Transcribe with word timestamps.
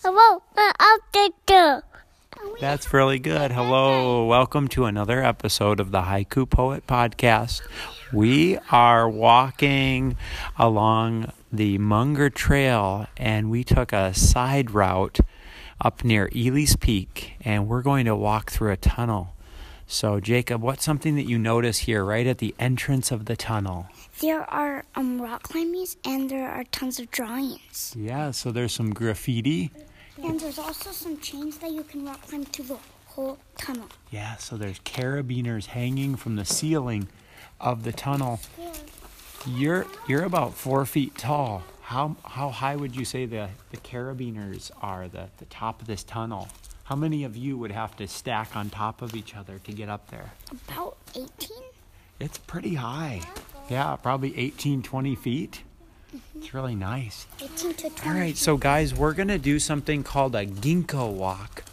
Hello, 0.00 0.42
uh, 0.56 0.72
out 0.78 1.00
there. 1.48 1.82
That's 2.60 2.92
really 2.92 3.18
good. 3.18 3.50
Hello. 3.50 4.24
Welcome 4.26 4.68
to 4.68 4.84
another 4.84 5.24
episode 5.24 5.80
of 5.80 5.90
the 5.90 6.02
Haiku 6.02 6.48
Poet 6.48 6.86
Podcast. 6.86 7.62
We 8.12 8.58
are 8.70 9.08
walking 9.08 10.16
along 10.56 11.32
the 11.52 11.78
Munger 11.78 12.30
Trail 12.30 13.08
and 13.16 13.50
we 13.50 13.64
took 13.64 13.92
a 13.92 14.14
side 14.14 14.70
route 14.70 15.18
up 15.80 16.04
near 16.04 16.30
Ely's 16.32 16.76
Peak 16.76 17.32
and 17.40 17.66
we're 17.66 17.82
going 17.82 18.06
to 18.06 18.14
walk 18.14 18.52
through 18.52 18.70
a 18.70 18.76
tunnel. 18.76 19.34
So, 19.90 20.20
Jacob, 20.20 20.60
what's 20.60 20.84
something 20.84 21.16
that 21.16 21.22
you 21.22 21.38
notice 21.38 21.78
here 21.78 22.04
right 22.04 22.26
at 22.26 22.38
the 22.38 22.54
entrance 22.58 23.10
of 23.10 23.24
the 23.24 23.36
tunnel? 23.36 23.86
There 24.20 24.42
are 24.42 24.84
um 24.94 25.20
rock 25.20 25.44
climbings 25.44 25.96
and 26.04 26.28
there 26.28 26.50
are 26.50 26.64
tons 26.64 27.00
of 27.00 27.10
drawings. 27.10 27.94
Yeah, 27.96 28.32
so 28.32 28.52
there's 28.52 28.72
some 28.72 28.92
graffiti. 28.92 29.70
And 30.22 30.38
there's 30.38 30.58
also 30.58 30.90
some 30.90 31.18
chains 31.20 31.56
that 31.58 31.72
you 31.72 31.84
can 31.84 32.04
rock 32.04 32.20
climb 32.20 32.44
to 32.44 32.62
the 32.62 32.76
whole 33.06 33.38
tunnel. 33.56 33.88
Yeah, 34.10 34.36
so 34.36 34.58
there's 34.58 34.78
carabiners 34.80 35.66
hanging 35.66 36.16
from 36.16 36.36
the 36.36 36.44
ceiling 36.44 37.08
of 37.58 37.84
the 37.84 37.92
tunnel. 37.92 38.40
You're 39.46 39.86
you're 40.06 40.24
about 40.24 40.52
four 40.52 40.84
feet 40.84 41.16
tall. 41.16 41.62
How 41.80 42.14
how 42.24 42.50
high 42.50 42.76
would 42.76 42.94
you 42.94 43.06
say 43.06 43.24
the, 43.24 43.48
the 43.70 43.78
carabiners 43.78 44.70
are, 44.82 45.08
the, 45.08 45.30
the 45.38 45.46
top 45.46 45.80
of 45.80 45.86
this 45.86 46.04
tunnel? 46.04 46.48
How 46.88 46.96
many 46.96 47.22
of 47.24 47.36
you 47.36 47.58
would 47.58 47.72
have 47.72 47.94
to 47.96 48.08
stack 48.08 48.56
on 48.56 48.70
top 48.70 49.02
of 49.02 49.14
each 49.14 49.36
other 49.36 49.58
to 49.58 49.72
get 49.72 49.90
up 49.90 50.10
there? 50.10 50.32
About 50.50 50.96
18? 51.14 51.28
It's 52.18 52.38
pretty 52.38 52.76
high. 52.76 53.20
Yeah, 53.68 53.94
probably 53.96 54.34
18, 54.38 54.82
20 54.82 55.14
feet. 55.14 55.60
Mm-hmm. 56.16 56.38
It's 56.38 56.54
really 56.54 56.74
nice. 56.74 57.26
18 57.42 57.74
to 57.74 57.90
20. 57.90 58.08
All 58.08 58.18
right, 58.18 58.34
so 58.38 58.56
guys, 58.56 58.94
we're 58.94 59.12
going 59.12 59.28
to 59.28 59.36
do 59.36 59.58
something 59.58 60.02
called 60.02 60.34
a 60.34 60.46
ginko 60.46 61.12
walk. 61.12 61.64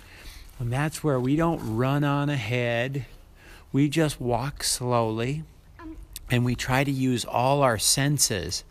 And 0.59 0.69
that's 0.69 1.01
where 1.01 1.17
we 1.17 1.37
don't 1.37 1.77
run 1.77 2.03
on 2.03 2.29
ahead. 2.29 3.05
We 3.71 3.87
just 3.87 4.19
walk 4.19 4.63
slowly 4.63 5.43
um. 5.79 5.95
and 6.29 6.43
we 6.43 6.55
try 6.55 6.83
to 6.83 6.91
use 6.91 7.23
all 7.23 7.63
our 7.63 7.77
senses. 7.77 8.65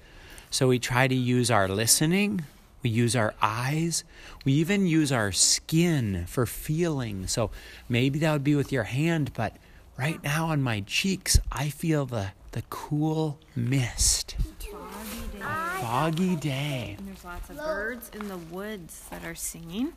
So 0.51 0.69
we 0.69 0.79
try 0.79 1.09
to 1.09 1.15
use 1.15 1.51
our 1.51 1.69
listening, 1.69 2.45
we 2.85 2.91
use 2.91 3.17
our 3.17 3.35
eyes, 3.43 4.05
we 4.45 4.53
even 4.53 4.87
use 4.87 5.11
our 5.11 5.33
skin 5.33 6.27
for 6.29 6.45
feeling. 6.47 7.27
So 7.27 7.51
maybe 7.89 8.19
that 8.21 8.33
would 8.33 8.45
be 8.45 8.55
with 8.55 8.71
your 8.71 8.85
hand, 8.85 9.33
but 9.35 9.57
right 9.97 10.23
now 10.23 10.47
on 10.49 10.63
my 10.63 10.81
cheeks, 10.87 11.41
I 11.51 11.71
feel 11.71 12.05
the, 12.07 12.29
the 12.53 12.63
cool 12.69 13.41
mist. 13.57 14.37
Foggy 14.61 16.37
day. 16.37 16.95
foggy 16.97 16.97
And 16.99 17.09
there's 17.09 17.25
lots 17.25 17.51
of 17.51 17.57
birds 17.57 18.11
in 18.15 18.29
the 18.29 18.37
woods 18.37 19.03
that 19.11 19.25
are 19.25 19.35
singing. 19.35 19.95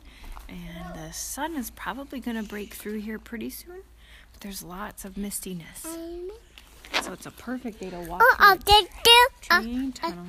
And 0.48 0.94
the 0.94 1.12
sun 1.12 1.56
is 1.56 1.70
probably 1.70 2.20
going 2.20 2.36
to 2.38 2.42
break 2.48 2.72
through 2.74 3.00
here 3.00 3.18
pretty 3.18 3.50
soon. 3.50 3.82
But 4.32 4.40
there's 4.40 4.62
lots 4.62 5.04
of 5.04 5.14
mistiness. 5.14 5.82
So 7.02 7.12
it's 7.12 7.26
a 7.26 7.30
perfect 7.30 7.80
day 7.80 7.90
to 7.90 8.00
walk 8.00 8.22
Oh, 8.24 8.36
out 8.38 8.64
through 8.64 8.80
there. 9.04 9.28
the 9.50 9.54
Uh, 9.54 9.60
train 9.62 9.92
tunnel. 9.92 10.26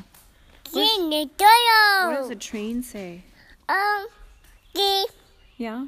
In 0.76 1.10
the 1.10 1.26
What 1.26 1.38
does 1.38 2.14
tunnel. 2.16 2.30
the 2.30 2.36
train 2.36 2.84
say? 2.84 3.24
Um, 3.68 4.08
do, 4.74 5.06
Yeah? 5.58 5.86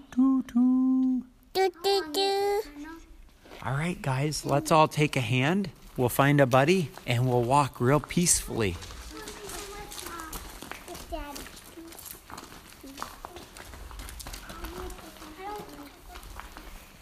All 3.64 3.74
right, 3.74 4.02
guys, 4.02 4.46
let's 4.46 4.72
all 4.72 4.88
take 4.88 5.16
a 5.16 5.22
hand. 5.22 5.70
We'll 5.98 6.10
find 6.10 6.42
a 6.42 6.46
buddy 6.46 6.90
and 7.06 7.28
we'll 7.28 7.44
walk 7.44 7.80
real 7.80 8.00
peacefully. 8.00 8.76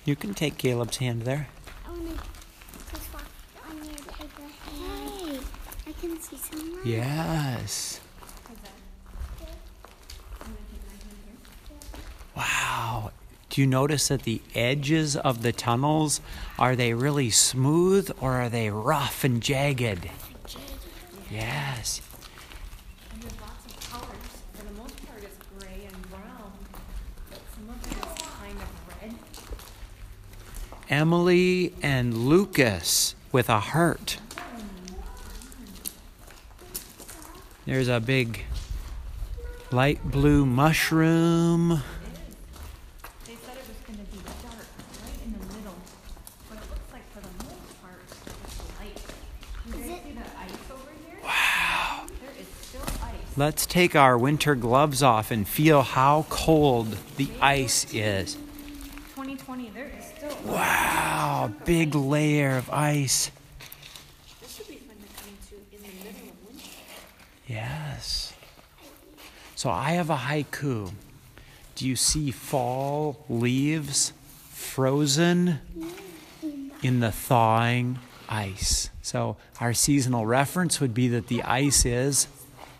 You 0.05 0.16
can 0.16 0.33
take 0.33 0.58
Caleb's 0.58 0.97
hand 0.97 1.23
there. 1.23 1.47
Hey, 4.65 5.39
I 5.87 5.92
can 6.02 6.20
see 6.20 6.37
someone. 6.37 6.68
Yes. 6.83 7.99
Wow. 12.35 13.11
Do 13.49 13.61
you 13.61 13.67
notice 13.67 14.07
that 14.07 14.23
the 14.23 14.41
edges 14.55 15.17
of 15.17 15.41
the 15.41 15.51
tunnels 15.51 16.21
are 16.57 16.75
they 16.75 16.93
really 16.93 17.29
smooth 17.29 18.09
or 18.21 18.33
are 18.33 18.49
they 18.49 18.69
rough 18.69 19.23
and 19.23 19.41
jagged? 19.41 20.09
Yes. 21.29 22.01
Emily 30.89 31.71
and 31.83 32.17
Lucas 32.17 33.13
with 33.31 33.47
a 33.47 33.59
heart. 33.59 34.17
There's 37.69 37.87
a 37.87 37.99
big 37.99 38.45
light 39.69 40.03
blue 40.03 40.43
mushroom. 40.43 41.83
They 43.27 43.35
said 43.35 43.57
it 43.57 43.67
was 43.67 43.77
going 43.85 43.99
to 43.99 44.11
be 44.11 44.17
dark 44.41 44.65
right 45.05 45.13
in 45.23 45.33
the 45.33 45.45
middle. 45.53 45.75
But 46.49 46.58
it 46.58 46.63
looks 46.71 46.91
like 46.91 47.08
for 47.13 47.19
the 47.19 47.43
most 47.43 47.79
part, 47.83 48.02
it's 48.09 48.58
light. 48.79 48.97
You 49.67 49.73
guys 49.73 50.02
see 50.02 50.13
the 50.13 50.25
ice 50.39 50.71
over 50.73 50.89
here? 51.08 51.19
Wow. 51.23 52.08
There 52.19 52.41
is 52.41 52.47
still 52.59 52.81
ice. 53.03 53.37
Let's 53.37 53.67
take 53.67 53.95
our 53.95 54.17
winter 54.17 54.55
gloves 54.55 55.03
off 55.03 55.29
and 55.29 55.47
feel 55.47 55.83
how 55.83 56.25
cold 56.29 56.97
the 57.17 57.29
ice 57.39 57.85
is. 57.93 58.33
2020, 59.13 59.69
there 59.69 59.91
is 59.95 60.05
still 60.05 60.35
Wow, 60.52 61.53
big 61.65 61.93
layer 61.93 62.58
of 62.58 62.71
ice. 62.71 63.29
This 64.41 64.55
should 64.55 64.67
be 64.67 64.77
fun 64.77 64.95
to 64.95 65.21
come 65.21 65.37
to 65.49 65.55
in 65.75 65.83
the 65.83 66.03
middle 66.03 66.29
of 66.31 66.47
winter. 66.47 66.65
Yes. 67.49 68.33
So 69.55 69.71
I 69.71 69.92
have 69.92 70.11
a 70.11 70.15
haiku. 70.15 70.93
Do 71.76 71.87
you 71.87 71.95
see 71.95 72.30
fall 72.30 73.26
leaves 73.27 74.14
frozen 74.52 75.59
in 76.83 76.99
the 76.99 77.11
thawing 77.11 77.98
ice? 78.30 78.92
So 79.02 79.36
our 79.59 79.73
seasonal 79.73 80.27
reference 80.27 80.80
would 80.80 80.93
be 80.93 81.08
that 81.08 81.27
the 81.27 81.42
ice 81.42 81.86
is 81.86 82.27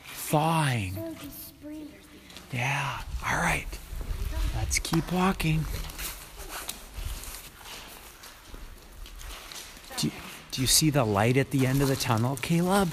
thawing. 0.06 1.18
Yeah. 2.54 3.02
All 3.28 3.38
right. 3.38 3.66
Let's 4.56 4.78
keep 4.78 5.12
walking. 5.12 5.66
Do 9.98 10.08
you, 10.08 10.14
do 10.52 10.62
you 10.62 10.68
see 10.68 10.92
the 10.92 11.04
light 11.04 11.38
at 11.38 11.50
the 11.50 11.66
end 11.66 11.82
of 11.82 11.88
the 11.88 11.96
tunnel, 11.96 12.38
Caleb? 12.42 12.90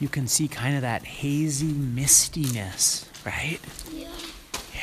You 0.00 0.08
can 0.08 0.26
see 0.26 0.48
kind 0.48 0.76
of 0.76 0.82
that 0.82 1.04
hazy 1.04 1.72
mistiness, 1.72 3.04
right? 3.26 3.60
Yeah. 3.92 4.08
Yeah. 4.74 4.80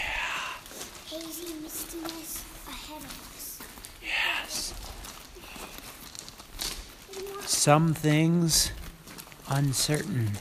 Hazy 1.07 1.53
mistiness 1.63 2.43
ahead 2.67 3.01
of 3.01 3.33
us. 3.33 3.59
Yes. 4.03 4.75
Some 7.47 7.95
things 7.95 8.71
uncertain, 9.49 10.33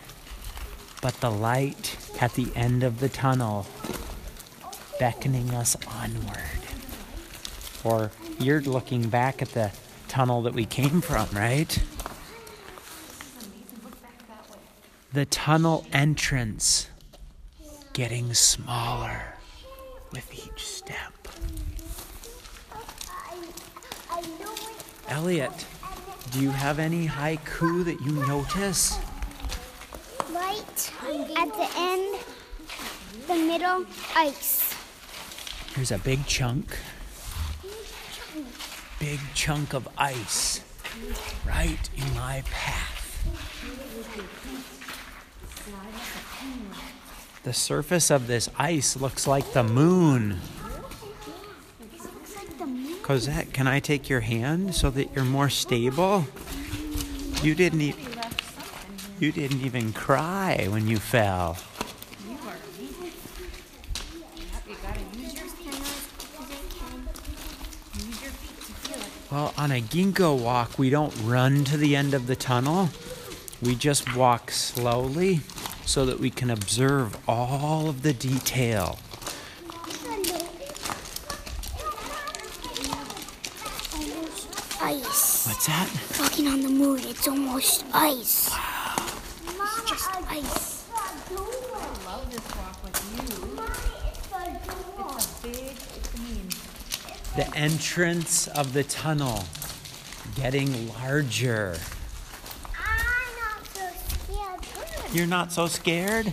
but 1.01 1.15
the 1.21 1.31
light 1.31 1.97
at 2.21 2.35
the 2.35 2.49
end 2.55 2.83
of 2.83 3.01
the 3.01 3.09
tunnel 3.09 3.67
beckoning 5.01 5.55
us 5.55 5.75
onward. 5.89 6.43
Or 7.83 8.11
you're 8.39 8.61
looking 8.61 9.09
back 9.09 9.41
at 9.41 9.49
the 9.51 9.73
tunnel 10.09 10.43
that 10.43 10.53
we 10.53 10.67
came 10.67 11.01
from, 11.01 11.29
right? 11.33 11.83
The 15.17 15.25
tunnel 15.25 15.87
entrance 15.95 16.91
getting 17.95 18.35
smaller 18.35 19.23
with 20.13 20.31
each 20.35 20.63
step. 20.63 21.29
I, 22.71 23.35
I 24.11 24.21
know 24.21 24.53
it. 24.53 24.85
Elliot, 25.09 25.67
do 26.33 26.43
you 26.43 26.51
have 26.51 26.79
any 26.79 27.07
haiku 27.09 27.83
that 27.87 27.99
you 28.03 28.13
notice? 28.27 28.99
Right 30.31 30.93
at 31.35 31.51
the 31.55 31.69
end, 31.79 32.19
the 33.27 33.37
middle, 33.37 33.87
ice. 34.15 34.75
Here's 35.75 35.93
a 35.93 35.99
big 35.99 36.27
chunk. 36.27 36.77
Big 39.01 39.21
chunk 39.33 39.73
of 39.73 39.89
ice 39.97 40.61
right 41.47 41.89
in 41.97 42.15
my 42.15 42.43
path. 42.51 42.97
The 47.43 47.53
surface 47.53 48.11
of 48.11 48.27
this 48.27 48.49
ice 48.59 48.97
looks 48.97 49.27
like 49.27 49.53
the 49.53 49.63
moon. 49.63 50.41
Cosette, 53.03 53.53
can 53.53 53.69
I 53.69 53.79
take 53.79 54.09
your 54.09 54.21
hand 54.21 54.75
so 54.75 54.91
that 54.91 55.15
you're 55.15 55.25
more 55.25 55.49
stable? 55.49 56.27
You 57.43 57.55
didn't 57.55 57.83
even—you 57.83 59.31
didn't 59.31 59.61
even 59.61 59.93
cry 59.93 60.67
when 60.69 60.89
you 60.89 60.97
fell. 60.99 61.57
Well, 69.31 69.55
on 69.57 69.71
a 69.71 69.81
ginko 69.81 70.37
walk, 70.37 70.79
we 70.79 70.91
don't 70.91 71.15
run 71.23 71.65
to 71.65 71.77
the 71.77 71.95
end 71.95 72.15
of 72.15 72.27
the 72.27 72.35
tunnel. 72.35 72.91
We 73.63 73.75
just 73.75 74.15
walk 74.15 74.51
slowly 74.51 75.41
so 75.85 76.05
that 76.07 76.21
we 76.21 76.31
can 76.31 76.51
observe 76.51 77.17
all 77.29 77.89
of 77.89 78.03
the 78.03 78.13
detail. 78.13 78.99
Almost 83.95 84.83
ice. 84.83 85.47
What's 85.47 85.67
that? 85.67 85.89
Walking 86.19 86.49
on 86.49 86.61
the 86.63 86.69
moon, 86.69 87.01
it's 87.05 87.27
almost 87.27 87.85
ice. 87.93 88.51
Wow. 88.51 88.97
It's 89.49 89.91
just 89.91 90.09
ice. 90.31 90.85
I 91.29 91.35
love 92.07 92.31
this 92.31 92.57
walk 92.57 92.83
with 92.85 92.99
you. 93.17 93.25
It's 94.09 94.33
a 95.35 95.47
big, 95.47 95.77
The 97.37 97.57
entrance 97.57 98.49
of 98.49 98.73
the 98.73 98.85
tunnel 98.85 99.45
getting 100.35 100.89
larger. 100.89 101.79
I'm 102.79 102.97
not 103.37 103.67
so 103.73 103.87
scared. 104.09 104.61
You're 105.17 105.27
not 105.27 105.51
so 105.51 105.67
scared? 105.67 106.27
Yeah, 106.27 106.33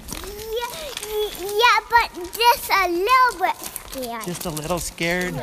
yeah, 1.40 1.80
but 1.90 2.14
just 2.34 2.70
a 2.70 2.90
little 2.90 3.40
bit 3.40 3.56
scared. 3.56 4.24
Just 4.26 4.46
a 4.46 4.50
little 4.50 4.80
scared? 4.80 5.36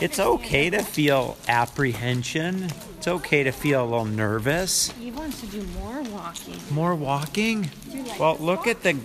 It's 0.00 0.18
okay 0.18 0.70
to 0.70 0.82
feel 0.82 1.36
apprehension. 1.46 2.70
It's 2.96 3.06
okay 3.06 3.42
to 3.42 3.50
feel 3.50 3.82
a 3.82 3.84
little 3.84 4.06
nervous. 4.06 4.90
he 4.92 5.10
wants 5.10 5.42
to 5.42 5.46
do 5.48 5.62
more 5.78 6.00
walking. 6.04 6.58
More 6.70 6.94
walking? 6.94 7.70
Well, 8.18 8.38
look 8.40 8.66
at 8.66 8.82
the 8.82 8.96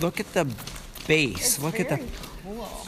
look 0.00 0.18
at 0.18 0.32
the 0.32 0.52
base. 1.06 1.62
Look 1.62 1.78
at 1.78 1.88
the 1.88 1.98
cool. 2.42 2.84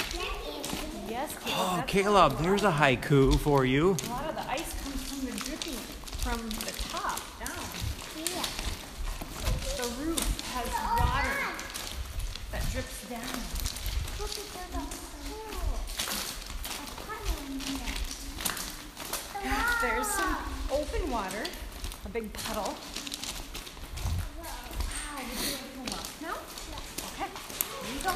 Yes, 1.08 1.37
Caleb, 1.44 1.56
Oh, 1.56 1.76
that's 1.76 1.93
Caleb, 1.93 2.38
there's 2.40 2.64
a 2.64 2.72
haiku 2.72 3.38
for 3.38 3.64
you. 3.64 3.90
a 3.90 4.11
lot 4.11 4.29
of 4.29 4.34
the 4.34 4.50
ice 4.50 4.75
comes 4.82 5.02
from 5.08 5.20
the 5.26 5.37
dripping 5.38 5.75
from 6.19 6.40
the 6.67 6.72
top 6.88 7.20
down. 7.38 7.52
The 9.76 9.82
roof 10.02 10.20
has 10.55 10.67
water 10.99 11.37
that 12.50 12.62
drips 12.73 13.05
down. 13.11 13.20
There's 19.82 20.06
some 20.06 20.37
open 20.73 21.11
water, 21.11 21.44
a 22.05 22.08
big 22.08 22.32
puddle. 22.32 22.75
Wow, 24.38 24.46
would 25.19 25.44
you 25.44 25.52
like 25.52 25.61
to 25.61 25.69
come 25.76 25.88
up 25.93 26.06
now? 26.22 26.37
Okay, 27.12 27.29
here 27.82 27.93
you 27.94 28.00
go. 28.02 28.12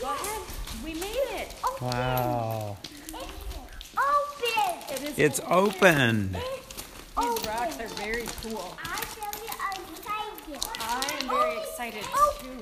Go 0.00 0.06
ahead. 0.06 0.42
We 0.84 0.94
made 0.94 1.26
it. 1.40 1.54
Wow. 1.82 2.76
Open! 3.12 4.94
It 4.94 5.02
is 5.02 5.18
It's 5.18 5.40
open. 5.48 6.36
These 7.18 7.46
rocks 7.46 7.80
are 7.80 7.88
very 7.88 8.26
cool. 8.42 8.76
I 8.84 9.02
tell 9.16 9.32
you, 9.42 9.50
I'm 9.58 9.82
excited. 9.90 10.06
I 10.78 11.65
am 11.80 11.92
very 11.92 12.02
excited 12.02 12.04
too. 12.04 12.48
Open! 12.48 12.58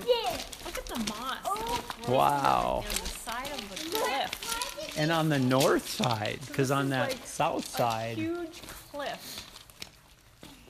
Look 0.64 0.78
at 0.78 0.86
the 0.86 0.98
moss 1.12 2.08
Wow. 2.08 2.84
on 2.84 2.90
the 2.90 3.06
side 3.08 3.50
of 3.52 3.68
the 3.70 3.96
cliff. 3.98 4.94
And 4.98 5.10
on 5.10 5.28
the 5.28 5.38
north 5.38 5.88
side, 5.88 6.38
because 6.46 6.70
on 6.70 6.90
that 6.90 7.10
like 7.10 7.26
south 7.26 7.66
A 7.74 7.76
side, 7.78 8.16
huge 8.16 8.62
cliff. 8.92 9.46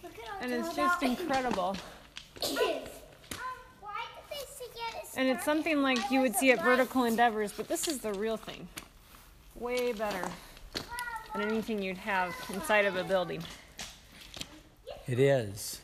Look 0.02 0.12
at 0.19 0.43
And 0.43 0.52
it's 0.52 0.70
the 0.70 0.76
just 0.76 1.02
incredible. 1.02 1.76
Um, 2.43 2.49
why 3.81 4.05
did 4.14 4.31
they 4.31 4.37
say 4.37 4.64
it 4.64 5.05
is 5.05 5.14
And 5.17 5.29
it's 5.29 5.44
something 5.44 5.82
like 5.82 5.99
you 6.11 6.20
would 6.20 6.35
see 6.37 6.52
at 6.52 6.62
Vertical 6.62 7.05
Endeavors, 7.05 7.52
but 7.52 7.69
this 7.69 7.87
is 7.88 7.99
the 7.99 8.12
real 8.14 8.37
thing. 8.37 8.67
Way 9.56 9.93
better 9.93 10.29
than 11.35 11.43
anything 11.43 11.82
you'd 11.82 11.96
have 11.99 12.35
inside 12.52 12.85
of 12.87 12.96
a 12.96 13.05
building. 13.05 13.43
it 15.06 15.19
is. 15.19 15.81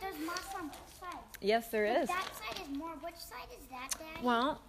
There's 0.00 0.14
moss 0.24 0.54
on 0.56 0.68
both 0.68 1.00
sides. 1.00 1.35
Yes, 1.46 1.68
there 1.68 1.86
is. 1.86 2.08
That 2.08 2.26
side 2.34 2.60
is 2.60 2.76
more. 2.76 2.90
Which 3.00 3.14
side 3.14 3.46
is 3.52 3.66
that, 3.70 3.90
Daddy? 3.96 4.26
Well, 4.26 4.60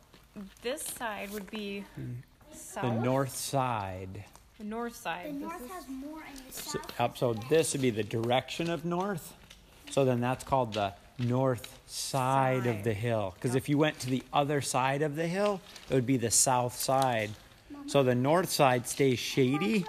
this 0.62 0.83
side 0.83 1.31
would 1.31 1.50
be 1.50 1.83
south. 2.53 2.83
The 2.83 3.03
north 3.03 3.35
side. 3.35 4.24
The 4.59 4.63
north 4.63 4.94
the 4.94 5.00
side. 5.00 5.25
This 5.33 5.41
north 5.41 5.62
is- 5.63 5.71
has 5.71 5.88
more, 5.88 6.24
and 6.29 6.38
the 6.38 6.53
So, 6.53 6.79
up, 7.00 7.18
so 7.18 7.33
this 7.33 7.74
would 7.74 7.81
be 7.81 7.89
the 7.89 8.03
direction 8.03 8.69
of 8.69 8.85
north. 8.85 9.33
So 9.89 10.06
then 10.06 10.21
that's 10.21 10.44
called 10.44 10.75
the 10.75 10.94
north 11.18 11.79
side, 11.88 12.68
of 12.68 12.83
the 12.83 12.94
hill. 12.94 13.33
Because 13.33 13.56
if 13.56 13.68
you 13.68 13.80
went 13.80 14.00
to 14.01 14.09
the 14.12 14.21
other 14.31 14.62
side 14.62 15.01
of 15.01 15.15
the 15.15 15.27
hill, 15.27 15.62
it 15.89 15.95
would 15.95 16.06
be 16.06 16.18
the 16.18 16.30
south 16.30 16.75
side. 16.77 17.31
So 17.88 18.03
the 18.03 18.13
north 18.13 18.51
side 18.51 18.88
stays 18.88 19.18
shady. 19.18 19.83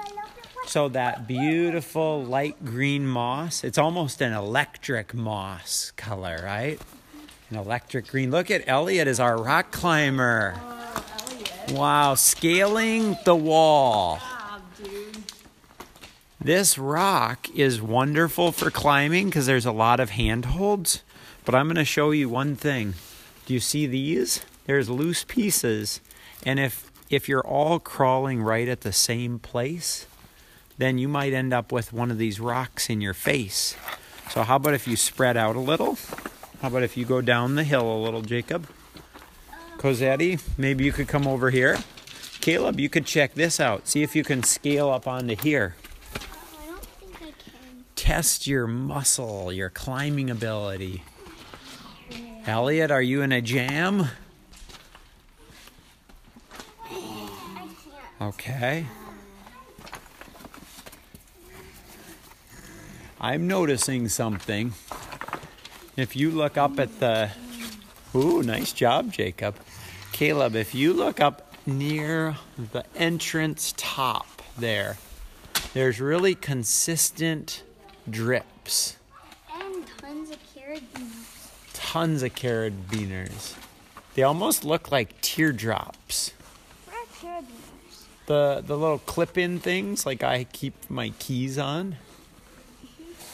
So 0.69 0.91
that 0.91 1.27
beautiful 1.27 2.23
light 2.23 2.63
green 2.63 3.07
moss, 3.07 3.65
it's 3.65 3.79
almost 3.79 4.21
an 4.21 4.35
electric 4.35 5.15
moss 5.15 5.93
color, 5.97 6.43
right? 6.45 6.79
An 7.49 7.57
electric 7.57 8.09
green. 8.09 8.31
Look 8.31 8.51
at 8.51 8.69
Elliot 8.69 9.09
is 9.09 9.19
our 9.19 9.43
rock 9.43 9.71
climber. 9.71 10.61
Wow, 11.71 12.17
scaling 12.17 13.17
the 13.25 13.35
wall. 13.35 14.21
This 16.39 16.77
rock 16.77 17.49
is 17.55 17.81
wonderful 17.81 18.53
for 18.53 18.71
climbing 18.71 19.31
because 19.31 19.47
there's 19.47 19.65
a 19.65 19.73
lot 19.73 20.01
of 20.01 20.11
handholds. 20.11 21.03
But 21.47 21.55
I'm 21.55 21.65
going 21.65 21.77
to 21.77 21.85
show 21.87 22.11
you 22.11 22.29
one 22.29 22.57
thing. 22.57 22.93
Do 23.47 23.55
you 23.55 23.61
see 23.61 23.87
these? 23.87 24.45
There's 24.67 24.91
loose 24.91 25.25
pieces. 25.25 26.03
And 26.45 26.61
if 26.61 26.93
if 27.09 27.27
you're 27.27 27.47
all 27.47 27.79
crawling 27.79 28.43
right 28.43 28.69
at 28.69 28.83
the 28.83 28.93
same 28.93 29.39
place, 29.39 30.07
then 30.79 30.97
you 30.99 31.09
might 31.09 31.33
end 31.33 31.53
up 31.53 31.71
with 31.73 31.93
one 31.93 32.11
of 32.11 32.19
these 32.19 32.41
rocks 32.41 32.89
in 32.89 33.01
your 33.01 33.15
face. 33.15 33.77
So 34.31 34.43
how 34.43 34.57
about 34.57 34.75
if 34.75 34.87
you 34.87 34.97
spread 34.97 35.37
out 35.37 35.57
a 35.57 35.61
little? 35.61 35.99
How 36.63 36.69
about 36.69 36.83
if 36.83 36.97
you 36.97 37.05
go 37.05 37.21
down 37.21 37.55
the 37.55 37.65
hill 37.65 37.91
a 37.91 37.99
little, 38.03 38.23
Jacob? 38.23 38.69
Cosetti, 39.79 40.41
maybe 40.57 40.85
you 40.85 40.93
could 40.93 41.09
come 41.09 41.27
over 41.27 41.51
here. 41.51 41.79
Caleb, 42.41 42.81
you 42.81 42.89
could 42.89 43.05
check 43.07 43.35
this 43.35 43.61
out. 43.61 43.87
See 43.89 44.03
if 44.03 44.17
you 44.17 44.25
can 44.25 44.43
scale 44.43 44.91
up 44.91 45.07
onto 45.07 45.37
here 45.37 45.75
Oh, 46.15 46.59
I 46.63 46.67
don't 46.67 46.85
think 46.85 47.17
I 47.17 47.31
can. 47.33 47.85
test 47.97 48.47
your 48.47 48.67
muscle, 48.67 49.53
your 49.53 49.71
climbing 49.71 50.31
ability. 50.31 51.03
Elliot, 52.47 52.91
are 52.91 53.03
you 53.03 53.23
in 53.23 53.31
a 53.33 53.41
jam? 53.43 54.07
Okay. 58.21 58.87
I'm 63.21 63.49
noticing 63.49 64.09
something. 64.09 64.75
If 65.97 66.15
you 66.15 66.31
look 66.31 66.57
up 66.57 66.79
at 66.79 67.01
the. 67.01 67.31
Ooh, 68.15 68.43
nice 68.43 68.73
job, 68.73 69.13
Jacob. 69.13 69.57
Caleb, 70.13 70.55
if 70.55 70.75
you 70.75 70.93
look 70.93 71.21
up 71.21 71.53
near 71.67 72.37
the 72.73 72.85
entrance 72.95 73.75
top 73.77 74.41
there, 74.57 74.97
there's 75.75 76.01
really 76.01 76.35
consistent 76.35 77.65
drips. 78.09 78.97
And 79.53 79.85
tons 80.01 80.31
of 80.31 80.39
carrot 80.55 80.95
beans. 80.95 81.51
tons 81.75 82.23
of 82.23 82.35
carabiners. 82.35 83.55
They 84.15 84.23
almost 84.23 84.65
look 84.65 84.91
like 84.93 85.21
teardrops. 85.21 86.33
Where 86.87 86.97
are 86.97 87.41
carabiners? 87.43 88.05
The 88.27 88.63
the 88.65 88.79
little 88.79 88.99
clip-in 88.99 89.59
things 89.59 90.07
like 90.07 90.23
I 90.23 90.45
keep 90.45 90.89
my 90.89 91.11
keys 91.19 91.59
on. 91.59 91.97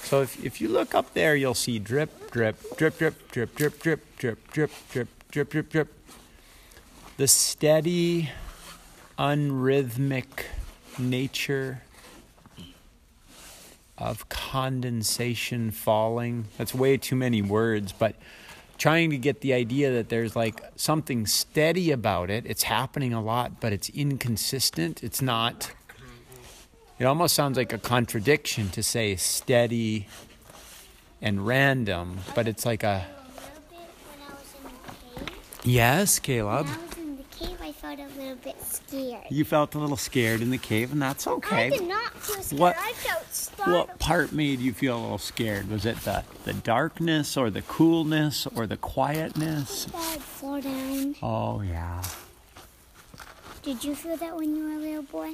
So 0.05 0.21
if, 0.21 0.45
if 0.45 0.61
you 0.61 0.69
look 0.69 0.95
up 0.95 1.15
there, 1.15 1.35
you'll 1.35 1.55
see 1.55 1.79
drip, 1.79 2.31
drip, 2.31 2.57
drip, 2.77 2.99
drip, 2.99 3.31
drip, 3.33 3.55
drip, 3.55 3.79
drip, 3.83 4.17
drip, 4.17 4.51
drip, 4.53 4.71
drip, 4.91 5.09
drip, 5.31 5.51
drip, 5.51 5.71
drip. 5.71 5.95
The 7.17 7.27
steady, 7.27 8.31
unrhythmic 9.19 10.45
nature 10.99 11.83
of 13.97 14.29
condensation 14.29 15.71
falling. 15.71 16.47
That's 16.59 16.75
way 16.75 16.97
too 16.99 17.17
many 17.17 17.41
words, 17.41 17.93
but 17.93 18.17
trying 18.77 19.11
to 19.11 19.17
get 19.17 19.41
the 19.41 19.55
idea 19.55 19.93
that 19.93 20.11
there's 20.11 20.37
like 20.37 20.61
something 20.77 21.27
steady 21.27 21.93
about 21.93 22.29
it. 22.29 22.45
It's 22.47 22.65
happening 22.65 23.15
a 23.15 23.23
lot, 23.23 23.61
but 23.61 23.73
it's 23.73 23.89
inconsistent. 23.89 25.03
It's 25.03 25.23
not. 25.23 25.73
It 26.99 27.05
almost 27.05 27.35
sounds 27.35 27.57
like 27.57 27.73
a 27.73 27.79
contradiction 27.79 28.71
to 28.71 28.83
say 28.83 29.17
steady 29.17 30.07
and 31.21 31.45
random, 31.47 32.19
but 32.35 32.47
it's 32.47 32.65
like 32.65 32.83
a. 32.85 33.07
A 33.07 33.41
little 33.41 33.63
bit 33.71 33.79
when 34.09 34.29
I 34.29 34.31
was 34.31 34.55
in 35.19 35.25
the 35.25 35.31
cave. 35.31 35.37
Yes, 35.65 36.19
Caleb. 36.21 36.67
When 36.67 36.75
I 36.79 36.87
was 36.87 36.97
in 36.99 37.17
the 37.17 37.23
cave, 37.37 37.57
I 37.61 37.73
felt 37.73 37.99
a 37.99 38.07
little 38.21 38.37
bit 38.37 38.57
scared. 38.63 39.25
You 39.29 39.45
felt 39.45 39.75
a 39.75 39.79
little 39.79 39.97
scared 39.97 40.41
in 40.41 40.51
the 40.51 40.59
cave, 40.59 40.93
and 40.93 41.03
that's 41.03 41.27
okay. 41.27 41.67
I 41.67 41.71
did 41.71 41.89
not 41.89 42.13
feel 42.15 42.43
scared. 42.43 42.61
What- 42.61 42.77
I 42.79 42.93
felt 42.93 43.35
startled. 43.35 43.89
What 43.89 43.99
part 43.99 44.33
made 44.33 44.61
you 44.61 44.73
feel 44.73 44.97
a 44.97 45.01
little 45.03 45.19
scared? 45.19 45.69
Was 45.71 45.85
it 45.87 45.97
the, 46.03 46.23
the 46.45 46.53
darkness 46.53 47.37
or 47.37 47.51
the 47.51 47.63
coolness 47.63 48.47
or 48.55 48.67
the 48.69 48.77
quietness? 48.77 49.89
I'd 49.93 50.21
fall 50.23 50.61
down. 50.61 51.17
Oh, 51.23 51.61
yeah. 51.63 52.05
Did 53.63 53.83
you 53.83 53.95
feel 53.97 54.17
that 54.17 54.37
when 54.37 54.55
you 54.55 54.63
were 54.65 54.75
a 54.75 54.79
little 54.79 55.03
boy? 55.03 55.33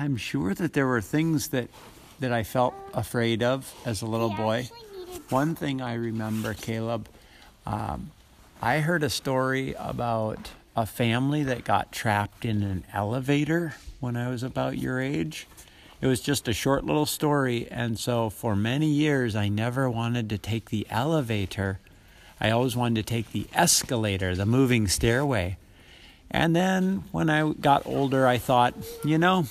I'm 0.00 0.16
sure 0.16 0.54
that 0.54 0.72
there 0.72 0.86
were 0.86 1.02
things 1.02 1.48
that 1.48 1.68
that 2.20 2.32
I 2.32 2.42
felt 2.42 2.72
afraid 2.94 3.42
of 3.42 3.70
as 3.84 4.00
a 4.00 4.06
little 4.06 4.30
boy. 4.30 4.70
One 5.28 5.54
thing 5.54 5.82
I 5.82 5.92
remember, 5.92 6.54
Caleb, 6.54 7.06
um, 7.66 8.10
I 8.62 8.78
heard 8.78 9.02
a 9.02 9.10
story 9.10 9.74
about 9.78 10.52
a 10.74 10.86
family 10.86 11.42
that 11.42 11.64
got 11.64 11.92
trapped 11.92 12.46
in 12.46 12.62
an 12.62 12.84
elevator 12.94 13.74
when 14.00 14.16
I 14.16 14.30
was 14.30 14.42
about 14.42 14.78
your 14.78 15.00
age. 15.00 15.46
It 16.00 16.06
was 16.06 16.22
just 16.22 16.48
a 16.48 16.54
short 16.54 16.82
little 16.82 17.04
story, 17.04 17.68
and 17.70 17.98
so 17.98 18.30
for 18.30 18.56
many 18.56 18.86
years 18.86 19.36
I 19.36 19.48
never 19.48 19.90
wanted 19.90 20.30
to 20.30 20.38
take 20.38 20.70
the 20.70 20.86
elevator. 20.88 21.78
I 22.40 22.48
always 22.48 22.74
wanted 22.74 23.06
to 23.06 23.14
take 23.14 23.32
the 23.32 23.48
escalator, 23.52 24.34
the 24.34 24.46
moving 24.46 24.88
stairway. 24.88 25.58
And 26.30 26.56
then 26.56 27.04
when 27.12 27.28
I 27.28 27.52
got 27.52 27.86
older, 27.86 28.26
I 28.26 28.38
thought, 28.38 28.74
you 29.04 29.18
know, 29.18 29.46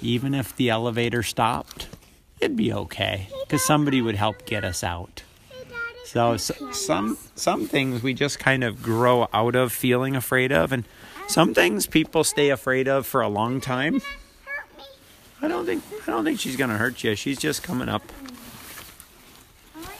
even 0.00 0.34
if 0.34 0.54
the 0.56 0.70
elevator 0.70 1.22
stopped, 1.22 1.88
it'd 2.40 2.56
be 2.56 2.72
okay 2.72 3.28
because 3.44 3.64
somebody 3.64 4.00
would 4.00 4.14
help 4.16 4.44
get 4.46 4.64
us 4.64 4.84
out. 4.84 5.22
Daddy. 5.50 5.68
So, 6.04 6.36
some 6.36 7.18
some 7.34 7.66
things 7.66 8.02
we 8.02 8.14
just 8.14 8.38
kind 8.38 8.64
of 8.64 8.82
grow 8.82 9.28
out 9.32 9.54
of 9.54 9.72
feeling 9.72 10.16
afraid 10.16 10.52
of, 10.52 10.72
and 10.72 10.84
some 11.28 11.54
things 11.54 11.86
people 11.86 12.24
stay 12.24 12.50
afraid 12.50 12.88
of 12.88 13.06
for 13.06 13.20
a 13.20 13.28
long 13.28 13.60
time. 13.60 14.00
I 15.40 15.48
don't 15.48 15.66
think 15.66 15.84
I 16.06 16.10
don't 16.10 16.24
think 16.24 16.40
she's 16.40 16.56
gonna 16.56 16.78
hurt 16.78 17.04
you. 17.04 17.14
She's 17.14 17.38
just 17.38 17.62
coming 17.62 17.88
up. 17.88 18.02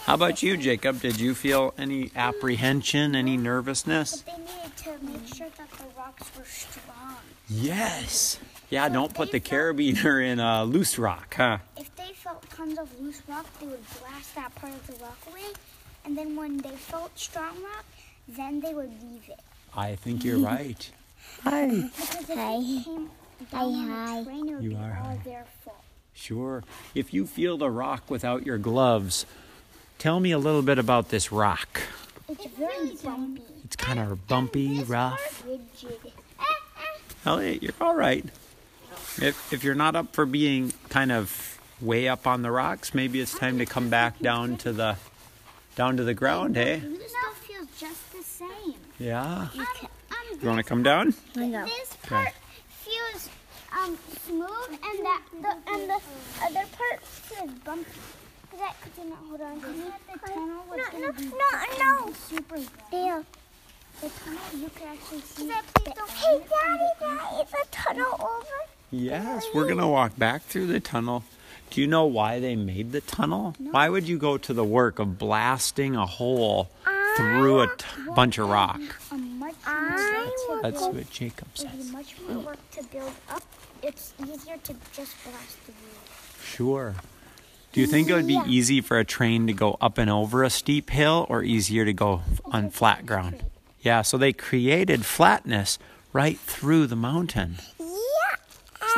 How 0.04 0.14
about 0.14 0.42
you, 0.42 0.56
Jacob? 0.56 1.02
Did 1.02 1.20
you 1.20 1.34
feel 1.34 1.74
any 1.76 2.10
apprehension, 2.16 3.14
any 3.14 3.36
nervousness? 3.36 4.22
But 4.22 4.36
they 4.36 4.42
needed 4.42 4.76
to 4.78 5.04
make 5.04 5.34
sure 5.34 5.48
that 5.58 5.70
the 5.70 5.84
rocks 5.98 6.30
were 6.34 6.44
strong. 6.46 7.16
Yes. 7.46 8.38
Yeah, 8.70 8.88
don't 8.88 9.14
put 9.14 9.32
the 9.32 9.40
carabiner 9.40 10.24
in 10.32 10.40
a 10.40 10.64
loose 10.64 10.98
rock, 10.98 11.34
huh? 11.36 11.58
If 11.76 11.94
they 11.96 12.12
felt 12.12 12.48
tons 12.50 12.78
of 12.78 13.00
loose 13.00 13.22
rock, 13.28 13.46
they 13.60 13.66
would 13.66 13.80
blast 14.00 14.34
that 14.34 14.54
part 14.54 14.72
of 14.74 14.86
the 14.86 14.92
rock 15.04 15.18
away. 15.30 15.40
And 16.04 16.16
then 16.16 16.36
when 16.36 16.58
they 16.58 16.70
felt 16.76 17.18
strong 17.18 17.54
rock, 17.62 17.84
then 18.28 18.60
they 18.60 18.74
would 18.74 18.90
leave 19.02 19.28
it. 19.28 19.40
I 19.76 19.96
think 19.96 20.24
you're 20.24 20.38
right. 20.54 20.90
Hi. 21.44 21.66
Hi. 21.68 21.90
Hi, 23.52 23.70
hi. 23.70 24.24
train, 24.24 24.46
You 24.60 24.76
are 24.76 24.98
all 25.02 25.10
hi. 25.10 25.20
their 25.24 25.46
fault. 25.64 25.82
Sure. 26.12 26.64
If 26.94 27.14
you 27.14 27.26
feel 27.26 27.56
the 27.56 27.70
rock 27.70 28.10
without 28.10 28.44
your 28.44 28.58
gloves, 28.58 29.24
tell 29.98 30.18
me 30.20 30.32
a 30.32 30.38
little 30.38 30.62
bit 30.62 30.78
about 30.78 31.08
this 31.10 31.30
rock. 31.32 31.80
It's 32.28 32.44
very 32.56 32.96
bumpy. 33.02 33.42
It's 33.64 33.76
kind 33.76 33.98
of 34.00 34.26
bumpy, 34.26 34.82
rough. 34.82 35.44
Rigid. 35.46 36.12
Elliot, 37.24 37.62
you're 37.62 37.72
all 37.80 37.94
right. 37.94 38.24
If 39.20 39.52
if 39.52 39.64
you're 39.64 39.74
not 39.74 39.96
up 39.96 40.12
for 40.14 40.26
being 40.26 40.72
kind 40.90 41.10
of 41.12 41.58
way 41.80 42.08
up 42.08 42.26
on 42.26 42.42
the 42.42 42.50
rocks, 42.50 42.94
maybe 42.94 43.20
it's 43.20 43.36
time 43.36 43.58
to 43.58 43.66
come 43.66 43.88
back 43.88 44.18
down 44.20 44.56
to 44.58 44.72
the 44.72 44.96
down 45.76 45.96
to 45.96 46.04
the 46.04 46.14
ground, 46.14 46.56
hey? 46.56 46.78
This 46.80 47.10
stuff 47.10 47.38
feels 47.38 47.68
just 47.78 48.12
the 48.12 48.22
same. 48.22 48.74
Yeah. 48.98 49.22
Um, 49.24 49.48
um, 49.60 50.38
You 50.40 50.48
want 50.48 50.58
to 50.58 50.64
come 50.64 50.82
down? 50.82 51.14
I 51.36 51.48
go. 51.50 51.64
This 51.64 51.94
part 52.08 52.32
feels 52.82 53.28
um 53.76 53.98
smooth, 54.26 54.68
and 54.70 55.06
that 55.06 55.22
the 55.40 55.56
and 55.72 55.90
the 55.90 56.00
other 56.44 56.66
part 56.76 57.00
feels 57.02 57.50
bumpy. 57.64 57.90
Cause 58.50 58.60
I 58.62 58.72
could 58.82 59.08
not 59.08 59.18
hold 59.28 59.40
on. 59.40 59.60
Cause 59.60 59.74
the 59.76 60.28
tunnel 60.28 60.64
was 60.70 60.78
No, 60.78 61.00
gonna 61.00 61.12
be 61.12 61.24
no, 61.26 62.06
no. 62.06 62.12
super 62.12 62.54
red. 62.56 62.68
There. 62.90 63.24
The 64.00 64.08
tunnel 64.24 64.40
you 64.56 64.68
could 64.70 64.86
actually 64.86 65.20
see. 65.22 65.42
Please 65.44 65.54
the 65.74 65.90
don't. 65.90 65.98
end 65.98 66.10
Hey, 66.10 66.38
Daddy, 66.38 66.90
the. 67.00 67.06
Daddy, 67.06 67.42
is 67.42 67.50
the 67.50 67.64
tunnel 67.72 68.14
over? 68.20 68.58
Yes, 68.90 69.46
we're 69.54 69.64
going 69.64 69.78
to 69.78 69.86
walk 69.86 70.16
back 70.18 70.42
through 70.42 70.66
the 70.66 70.80
tunnel. 70.80 71.24
Do 71.70 71.80
you 71.80 71.86
know 71.86 72.06
why 72.06 72.40
they 72.40 72.56
made 72.56 72.92
the 72.92 73.02
tunnel? 73.02 73.54
Why 73.58 73.88
would 73.88 74.08
you 74.08 74.16
go 74.18 74.38
to 74.38 74.54
the 74.54 74.64
work 74.64 74.98
of 74.98 75.18
blasting 75.18 75.94
a 75.94 76.06
hole 76.06 76.70
through 77.16 77.60
a 77.60 77.66
t- 77.76 77.84
bunch 78.14 78.38
of 78.38 78.48
rock? 78.48 78.80
I 79.66 80.30
more 80.48 80.62
That's 80.62 80.86
to 80.86 80.92
what 80.92 81.10
Jacob 81.10 81.48
build. 81.54 81.66
It'd 81.68 81.82
says. 81.82 81.92
much 81.92 82.14
more 82.26 82.38
work 82.38 82.70
to 82.72 82.84
build 82.84 83.12
up. 83.28 83.42
It's 83.82 84.14
easier 84.20 84.56
to 84.56 84.74
just 84.92 85.14
blast 85.24 85.66
the 85.66 85.72
roof. 85.72 86.42
Sure. 86.44 86.94
Do 87.72 87.80
you 87.82 87.86
think 87.86 88.08
it 88.08 88.14
would 88.14 88.26
be 88.26 88.40
easy 88.46 88.80
for 88.80 88.98
a 88.98 89.04
train 89.04 89.46
to 89.46 89.52
go 89.52 89.76
up 89.80 89.98
and 89.98 90.10
over 90.10 90.42
a 90.42 90.50
steep 90.50 90.88
hill 90.90 91.26
or 91.28 91.42
easier 91.42 91.84
to 91.84 91.92
go 91.92 92.22
on 92.46 92.70
flat 92.70 93.04
ground? 93.04 93.44
Yeah, 93.82 94.02
so 94.02 94.16
they 94.16 94.32
created 94.32 95.04
flatness 95.04 95.78
right 96.12 96.38
through 96.38 96.86
the 96.86 96.96
mountain. 96.96 97.58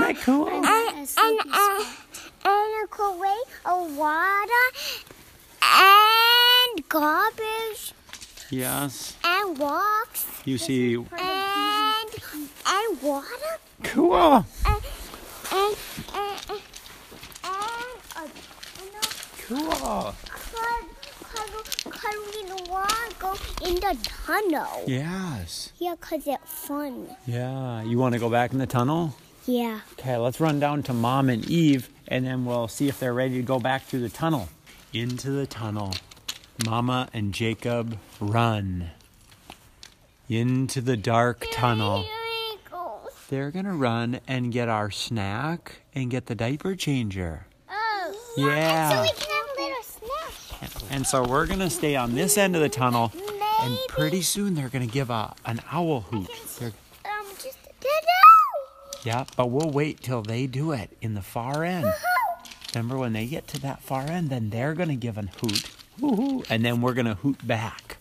Yeah. 0.01 0.09
Isn't 0.09 0.17
that 0.17 0.25
cool? 0.25 0.49
And, 0.49 0.65
and, 0.65 1.41
uh, 1.53 1.85
and 2.45 2.85
a 2.85 2.87
cool 2.91 3.19
way 3.21 3.37
of 3.67 3.97
water 3.97 4.67
and 5.63 6.89
garbage 6.89 7.93
Yes. 8.51 9.17
and 9.25 9.59
rocks 9.59 10.27
You 10.45 10.59
see, 10.59 10.95
and 10.95 11.07
and 12.67 13.03
water 13.03 13.59
cool. 13.85 14.15
and 14.17 14.47
and 15.53 15.77
and, 16.15 16.41
and, 16.49 16.61
and 17.45 17.91
uh, 18.17 18.27
Cool. 19.47 19.67
cause, 19.71 20.15
cause, 21.23 21.85
cause 21.85 22.17
we 22.35 22.71
want 22.71 23.19
go 23.19 23.35
in 23.67 23.75
the 23.77 23.97
tunnel. 24.03 24.85
Yes. 24.87 25.73
Yeah, 25.79 25.95
cause 26.01 26.23
it's 26.27 26.53
fun. 26.67 27.09
Yeah. 27.27 27.83
You 27.83 27.99
want 27.99 28.15
to 28.15 28.19
go 28.21 28.31
back 28.31 28.53
in 28.53 28.59
the 28.59 28.67
tunnel? 28.67 29.15
Yeah. 29.47 29.81
Okay, 29.99 30.17
let's 30.17 30.41
run 30.41 30.61
down 30.61 30.83
to 30.85 30.93
Mom 30.93 31.29
and 31.29 31.45
Eve 31.49 31.89
and 32.09 32.27
then 32.27 32.45
we'll 32.45 32.69
see 32.69 32.89
if 32.89 32.99
they're 33.01 33.15
ready 33.15 33.37
to 33.37 33.43
go 33.43 33.59
back 33.59 33.85
through 33.85 34.01
the 34.01 34.09
tunnel. 34.09 34.49
Into 34.93 35.31
the 35.31 35.47
tunnel. 35.47 35.95
Mama 36.67 37.09
and 37.13 37.33
Jacob 37.33 37.97
run. 38.21 38.91
Into 40.29 40.81
the 40.81 40.97
dark 40.97 41.47
tunnel. 41.53 42.03
Here 42.03 42.11
it 42.55 42.71
goes. 42.71 43.11
They're 43.29 43.51
gonna 43.51 43.75
run 43.75 44.21
and 44.29 44.53
get 44.53 44.69
our 44.69 44.91
snack 44.91 45.83
and 45.95 46.11
get 46.11 46.27
the 46.27 46.35
diaper 46.35 46.75
changer. 46.77 47.47
Oh. 47.71 48.15
Yeah. 48.37 48.91
And 49.01 49.09
So 49.09 49.15
we 49.15 49.19
can 49.21 49.31
have 49.31 49.47
a 49.59 49.63
little 49.63 49.83
snack. 49.83 50.93
And 50.93 51.07
so 51.07 51.25
we're 51.25 51.47
gonna 51.47 51.71
stay 51.71 51.97
on 51.97 52.15
this 52.15 52.37
end 52.37 52.55
of 52.57 52.63
the 52.63 52.69
tunnel, 52.69 53.13
and 53.63 53.77
pretty 53.89 54.23
soon 54.23 54.55
they're 54.55 54.69
gonna 54.69 54.87
give 54.87 55.11
a 55.11 55.35
an 55.47 55.61
owl 55.73 56.03
hoot. 56.03 56.29
They're- 56.59 56.73
Um, 57.05 57.27
just 57.43 57.59
ta-da! 57.81 58.90
Yeah, 59.05 59.25
but 59.37 59.51
we'll 59.51 59.71
wait 59.71 60.03
till 60.03 60.23
they 60.23 60.47
do 60.47 60.73
it 60.73 60.97
in 61.01 61.15
the 61.15 61.23
far 61.23 61.65
end. 61.65 61.93
Remember 62.75 62.99
when 62.99 63.13
they 63.13 63.27
get 63.27 63.49
to 63.49 63.61
that 63.61 63.83
far 63.83 64.03
end, 64.03 64.31
then 64.31 64.51
they're 64.51 64.75
gonna 64.75 64.97
give 64.97 65.19
a 65.19 65.23
hoot, 65.23 65.71
Woo-hoo, 65.99 66.45
and 66.49 66.65
then 66.65 66.81
we're 66.81 66.95
gonna 66.95 67.15
hoot 67.15 67.47
back. 67.47 67.97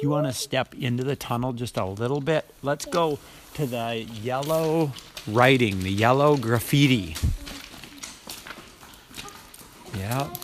You 0.00 0.08
want 0.08 0.26
to 0.26 0.32
step 0.32 0.74
into 0.74 1.04
the 1.04 1.14
tunnel 1.14 1.52
just 1.52 1.76
a 1.76 1.84
little 1.84 2.22
bit? 2.22 2.46
Let's 2.62 2.86
go 2.86 3.18
to 3.54 3.66
the 3.66 4.06
yellow 4.22 4.92
writing, 5.26 5.82
the 5.82 5.90
yellow 5.90 6.38
graffiti. 6.38 7.16
Yeah. 9.94 10.28
Yeah. 10.28 10.34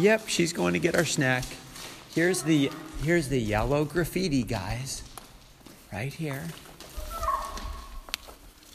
Yep, 0.00 0.28
she's 0.28 0.54
going 0.54 0.72
to 0.72 0.78
get 0.78 0.96
our 0.96 1.04
snack. 1.04 1.44
Here's 2.14 2.42
the 2.42 2.70
here's 3.02 3.28
the 3.28 3.38
yellow 3.38 3.84
graffiti, 3.84 4.42
guys. 4.42 5.02
Right 5.92 6.12
here. 6.12 6.44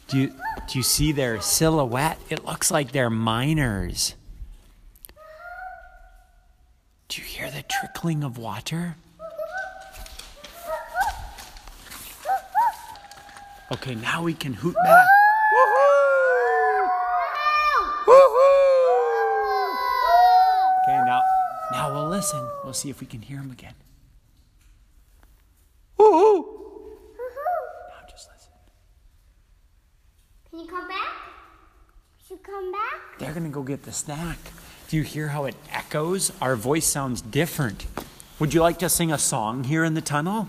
Do 0.07 0.19
you 0.19 0.27
do 0.67 0.77
you 0.77 0.83
see 0.83 1.11
their 1.11 1.41
silhouette? 1.41 2.19
It 2.29 2.45
looks 2.45 2.69
like 2.69 2.91
they're 2.91 3.09
miners. 3.09 4.13
Do 7.07 7.21
you 7.21 7.27
hear 7.27 7.49
the 7.49 7.63
trickling 7.63 8.23
of 8.23 8.37
water? 8.37 8.95
Okay, 13.71 13.95
now 13.95 14.21
we 14.21 14.35
can 14.35 14.53
hoot 14.53 14.75
back. 14.75 15.07
Okay, 20.87 21.01
now 21.03 21.23
now 21.71 21.91
we'll 21.91 22.09
listen. 22.25 22.49
We'll 22.63 22.73
see 22.73 22.89
if 22.89 23.01
we 23.01 23.07
can 23.07 23.21
hear 23.21 23.37
him 23.37 23.51
again. 23.51 23.75
Woo-hoo! 25.97 26.41
Now 27.17 28.07
just 28.09 28.29
listen. 28.33 28.51
Can 30.49 30.59
you 30.59 30.65
come 30.65 30.87
back? 30.87 31.13
Should 32.27 32.41
come 32.41 32.71
back? 32.71 33.19
They're 33.19 33.33
gonna 33.33 33.49
go 33.49 33.61
get 33.61 33.83
the 33.83 33.91
snack. 33.91 34.39
Do 34.87 34.97
you 34.97 35.03
hear 35.03 35.27
how 35.27 35.45
it 35.45 35.55
echoes? 35.71 36.31
Our 36.41 36.55
voice 36.55 36.87
sounds 36.87 37.21
different. 37.21 37.85
Would 38.39 38.55
you 38.55 38.61
like 38.61 38.79
to 38.79 38.89
sing 38.89 39.11
a 39.11 39.19
song 39.19 39.63
here 39.63 39.83
in 39.83 39.93
the 39.93 40.01
tunnel? 40.01 40.47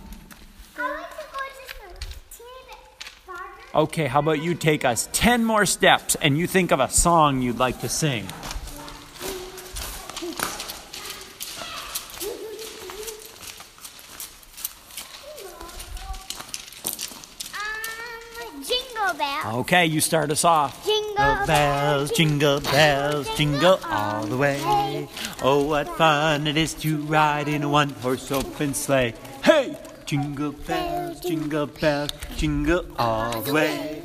I 0.78 0.80
like 0.80 1.10
to 1.10 1.26
go 1.30 1.38
just 1.60 1.74
a 1.76 2.36
teeny. 2.38 3.38
Okay, 3.74 4.06
how 4.06 4.20
about 4.20 4.42
you 4.42 4.54
take 4.54 4.86
us 4.86 5.10
10 5.12 5.44
more 5.44 5.66
steps 5.66 6.16
and 6.22 6.38
you 6.38 6.46
think 6.46 6.70
of 6.70 6.80
a 6.80 6.88
song 6.88 7.42
you'd 7.42 7.58
like 7.58 7.82
to 7.82 7.88
sing? 7.90 8.26
Okay, 19.66 19.86
you 19.86 20.00
start 20.00 20.30
us 20.30 20.44
off. 20.44 20.86
Jingle 20.86 21.44
bells, 21.44 22.12
jingle 22.12 22.60
bells, 22.60 23.36
jingle 23.36 23.80
all 23.82 24.24
the 24.24 24.36
way. 24.36 25.08
Oh, 25.42 25.64
what 25.66 25.88
fun 25.98 26.46
it 26.46 26.56
is 26.56 26.72
to 26.86 26.98
ride 26.98 27.48
in 27.48 27.64
a 27.64 27.68
one 27.68 27.90
horse 27.90 28.30
open 28.30 28.74
sleigh. 28.74 29.14
Hey! 29.42 29.76
Jingle 30.04 30.52
bells, 30.52 31.18
jingle 31.18 31.66
bells, 31.66 32.12
jingle 32.36 32.86
all 32.96 33.42
the 33.42 33.52
way. 33.52 34.02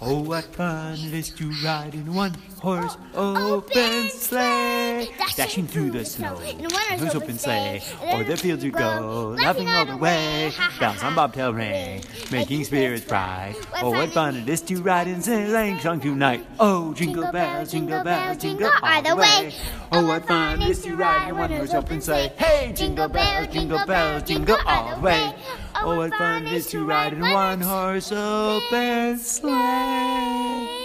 Oh, 0.00 0.22
what 0.22 0.44
fun 0.44 0.94
it 0.94 1.12
is 1.12 1.28
to 1.36 1.52
ride 1.62 1.92
in 1.92 2.14
one 2.14 2.32
horse 2.64 2.96
oh, 3.14 3.56
open 3.56 4.08
sleigh. 4.08 5.08
Dashing 5.36 5.66
through 5.66 5.90
the 5.90 6.04
snow 6.04 6.38
in 6.38 6.64
a 6.64 7.14
open 7.14 7.38
sleigh. 7.38 7.82
O'er 8.10 8.24
the 8.24 8.36
fields 8.36 8.64
we 8.64 8.70
go, 8.70 9.36
laughing 9.38 9.68
all 9.68 9.84
the 9.84 9.96
way. 9.96 10.50
Bells 10.80 11.02
on 11.02 11.14
bobtail 11.14 11.52
ring, 11.52 12.02
making 12.32 12.64
spirits 12.64 13.04
bright. 13.04 13.54
Oh, 13.82 13.90
what 13.90 14.10
fun 14.10 14.36
it 14.36 14.48
is 14.48 14.62
to 14.62 14.80
ride 14.82 15.08
in 15.08 15.20
sleighing 15.22 15.78
song 15.78 16.00
tonight. 16.00 16.46
Oh, 16.58 16.94
jingle 16.94 17.30
bells, 17.30 17.70
jingle 17.70 18.02
bells, 18.02 18.38
jingle 18.38 18.70
all 18.82 19.02
the 19.02 19.14
way. 19.14 19.52
Oh, 19.92 20.00
oh 20.00 20.06
what 20.06 20.26
fun 20.26 20.62
it 20.62 20.70
is 20.70 20.82
to 20.82 20.96
ride 20.96 21.28
in 21.28 21.36
one 21.36 21.50
horse 21.52 21.74
open 21.74 22.00
sleigh. 22.00 22.32
Hey, 22.36 22.72
jingle 22.74 23.08
bells, 23.08 23.48
jingle 23.52 23.84
bells, 23.86 24.22
jingle 24.22 24.56
all 24.66 24.96
the 24.96 25.02
way. 25.02 25.34
Oh, 25.76 25.92
oh 25.92 25.96
what 25.98 26.14
fun 26.14 26.46
it 26.46 26.52
is 26.54 26.66
to 26.68 26.84
ride 26.84 27.12
in 27.12 27.20
one 27.20 27.60
horse 27.60 28.10
open 28.10 29.18
sleigh. 29.18 30.83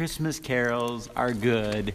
Christmas 0.00 0.40
carols 0.40 1.10
are 1.14 1.34
good 1.34 1.92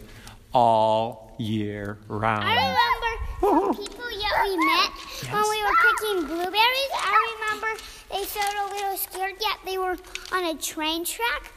all 0.52 1.34
year 1.40 1.98
round. 2.06 2.44
I 2.44 2.54
remember 2.54 3.74
some 3.74 3.84
people 3.84 4.04
yeah 4.12 4.44
we 4.44 4.56
met 4.64 4.92
when 5.32 5.42
we 5.42 5.62
were 5.64 5.76
picking 5.82 6.26
blueberries. 6.28 6.92
I 6.94 7.34
remember 7.34 7.82
they 8.12 8.24
felt 8.24 8.70
a 8.70 8.74
little 8.76 8.96
scared 8.96 9.34
yet 9.40 9.58
they 9.64 9.76
were 9.76 9.96
on 10.30 10.44
a 10.44 10.54
train 10.54 11.04
track. 11.04 11.50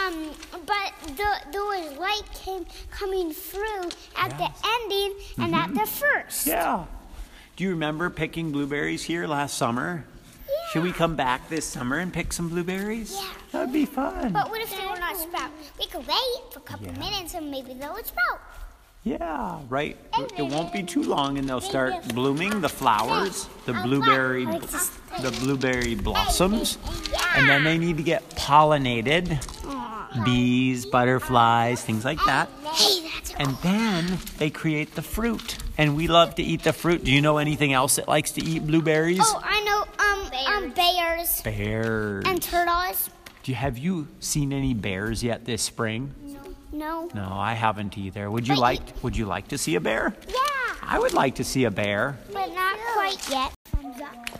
Um, 0.00 0.30
but 0.64 0.92
the, 1.16 1.50
there 1.50 1.64
was 1.64 1.98
light 1.98 2.22
came 2.32 2.66
coming 2.92 3.32
through 3.32 3.90
at 4.16 4.30
the 4.38 4.48
ending 4.78 5.12
and 5.38 5.56
at 5.56 5.74
the 5.74 5.90
first. 5.90 6.46
Yeah. 6.46 6.84
Do 7.56 7.64
you 7.64 7.70
remember 7.70 8.10
picking 8.10 8.52
blueberries 8.52 9.02
here 9.02 9.26
last 9.26 9.58
summer? 9.58 10.04
Should 10.72 10.82
we 10.82 10.92
come 10.92 11.16
back 11.16 11.48
this 11.48 11.64
summer 11.64 11.98
and 11.98 12.12
pick 12.12 12.32
some 12.32 12.48
blueberries? 12.48 13.14
Yeah. 13.14 13.28
That'd 13.52 13.72
be 13.72 13.86
fun. 13.86 14.32
But 14.32 14.50
what 14.50 14.60
if 14.60 14.70
they 14.76 14.86
were 14.86 14.98
not 14.98 15.16
sprout? 15.16 15.50
We 15.78 15.86
could 15.86 16.06
wait 16.06 16.52
for 16.52 16.58
a 16.58 16.62
couple 16.62 16.86
Yeah. 16.86 16.98
minutes 16.98 17.34
and 17.34 17.50
maybe 17.50 17.72
they 17.74 17.88
would 17.88 18.06
sprout. 18.06 18.40
Yeah, 19.04 19.60
right. 19.68 19.96
It 20.36 20.42
won't 20.42 20.72
be 20.72 20.82
too 20.82 21.02
long 21.04 21.38
and 21.38 21.48
they'll 21.48 21.60
start 21.60 22.08
blooming 22.08 22.60
the 22.60 22.68
flowers, 22.68 23.48
the 23.64 23.72
blueberry 23.72 24.44
the 24.44 25.30
blueberry 25.40 25.94
blossoms, 25.94 26.76
and 27.36 27.48
then 27.48 27.62
they 27.62 27.78
need 27.78 27.96
to 27.98 28.02
get 28.02 28.28
pollinated. 28.30 29.38
Bees, 30.24 30.86
butterflies, 30.86 31.82
things 31.82 32.04
like 32.04 32.18
that. 32.26 32.48
And 33.38 33.56
then 33.62 34.18
they 34.38 34.50
create 34.50 34.94
the 34.94 35.02
fruit. 35.02 35.56
And 35.78 35.94
we 35.94 36.08
love 36.08 36.34
to 36.36 36.42
eat 36.42 36.62
the 36.62 36.72
fruit. 36.72 37.04
Do 37.04 37.12
you 37.12 37.20
know 37.20 37.36
anything 37.36 37.72
else 37.74 37.96
that 37.96 38.08
likes 38.08 38.32
to 38.32 38.42
eat 38.44 38.66
blueberries? 38.66 39.20
Oh, 39.22 39.40
I 40.36 40.60
know. 40.60 40.66
Um, 40.66 40.70
bears 40.72 41.40
Bears. 41.42 42.24
and 42.26 42.42
turtles. 42.42 43.10
Do 43.42 43.52
you, 43.52 43.56
have 43.56 43.78
you 43.78 44.08
seen 44.20 44.52
any 44.52 44.74
bears 44.74 45.22
yet 45.22 45.44
this 45.44 45.62
spring? 45.62 46.12
No. 46.72 47.08
No, 47.14 47.28
I 47.32 47.54
haven't 47.54 47.96
either. 47.96 48.30
Would 48.30 48.46
you 48.48 48.54
But 48.54 48.60
like 48.60 49.02
would 49.02 49.16
you 49.16 49.24
like 49.26 49.48
to 49.48 49.58
see 49.58 49.76
a 49.76 49.80
bear? 49.80 50.14
Yeah, 50.28 50.34
I 50.82 50.98
would 50.98 51.14
like 51.14 51.36
to 51.36 51.44
see 51.44 51.64
a 51.64 51.70
bear. 51.70 52.18
but 52.32 52.52
not 52.54 52.78
quite 52.94 53.30
yet. 53.30 53.52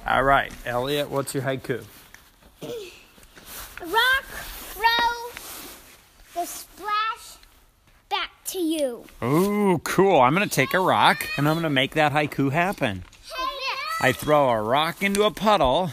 All 0.07 0.23
right, 0.23 0.53
Elliot, 0.67 1.09
what's 1.11 1.35
your 1.35 1.43
haiku? 1.45 1.85
Rock, 2.63 4.25
throw, 4.25 4.85
the 6.35 6.47
splash, 6.47 7.37
back 8.09 8.31
to 8.47 8.59
you. 8.59 9.05
Ooh, 9.23 9.81
cool. 9.85 10.21
I'm 10.21 10.35
going 10.35 10.49
to 10.49 10.55
take 10.55 10.75
a 10.75 10.81
rock 10.81 11.27
and 11.37 11.49
I'm 11.49 11.55
going 11.55 11.65
to 11.65 11.71
make 11.71 11.93
that 11.95 12.13
haiku 12.13 12.53
happen. 12.53 13.05
I 14.01 14.13
throw 14.13 14.51
a 14.51 14.61
rock 14.61 15.03
into 15.03 15.23
a 15.25 15.31
puddle 15.31 15.91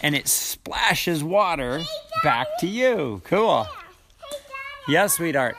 and 0.00 0.14
it 0.14 0.28
splashes 0.28 1.24
water 1.24 1.82
back 2.22 2.46
to 2.60 2.66
you. 2.66 3.20
Cool. 3.24 3.66
Yes, 4.88 5.14
sweetheart. 5.14 5.56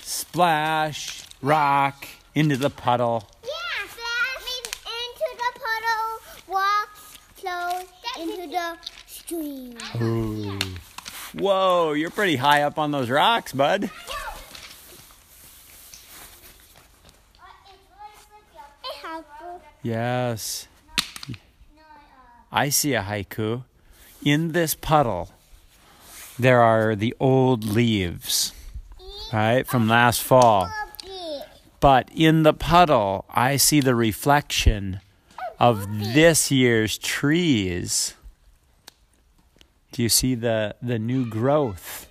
Splash, 0.00 1.24
rock 1.42 2.06
into 2.34 2.56
the 2.56 2.70
puddle. 2.70 3.28
Yeah, 3.44 3.88
splash 3.88 4.62
into 4.86 5.28
the 5.36 5.60
puddle, 5.60 6.54
walk, 6.54 6.96
flow 7.36 7.82
into 8.22 8.50
the 8.50 8.76
stream. 9.06 9.76
Ooh. 10.00 10.58
Whoa, 11.34 11.92
you're 11.92 12.10
pretty 12.10 12.36
high 12.36 12.62
up 12.62 12.78
on 12.78 12.90
those 12.90 13.10
rocks, 13.10 13.52
bud. 13.52 13.90
Yes. 19.82 20.68
I 22.50 22.68
see 22.68 22.94
a 22.94 23.02
haiku. 23.02 23.64
In 24.24 24.52
this 24.52 24.74
puddle, 24.74 25.30
there 26.38 26.60
are 26.60 26.96
the 26.96 27.14
old 27.20 27.64
leaves, 27.64 28.52
right, 29.32 29.66
from 29.66 29.88
last 29.88 30.22
fall. 30.22 30.70
But 31.80 32.10
in 32.14 32.42
the 32.42 32.52
puddle, 32.52 33.24
I 33.30 33.56
see 33.56 33.80
the 33.80 33.94
reflection 33.94 35.00
of 35.60 35.86
this 36.14 36.50
year's 36.50 36.98
trees. 36.98 38.14
Do 39.92 40.02
you 40.02 40.08
see 40.08 40.34
the, 40.34 40.74
the 40.82 40.98
new 40.98 41.28
growth? 41.28 42.08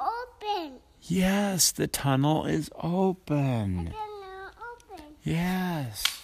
Open. 0.00 0.74
Yes, 1.02 1.72
the 1.72 1.86
tunnel 1.86 2.46
is 2.46 2.70
open. 2.80 3.94
Open. 3.94 5.04
Yes. 5.22 6.23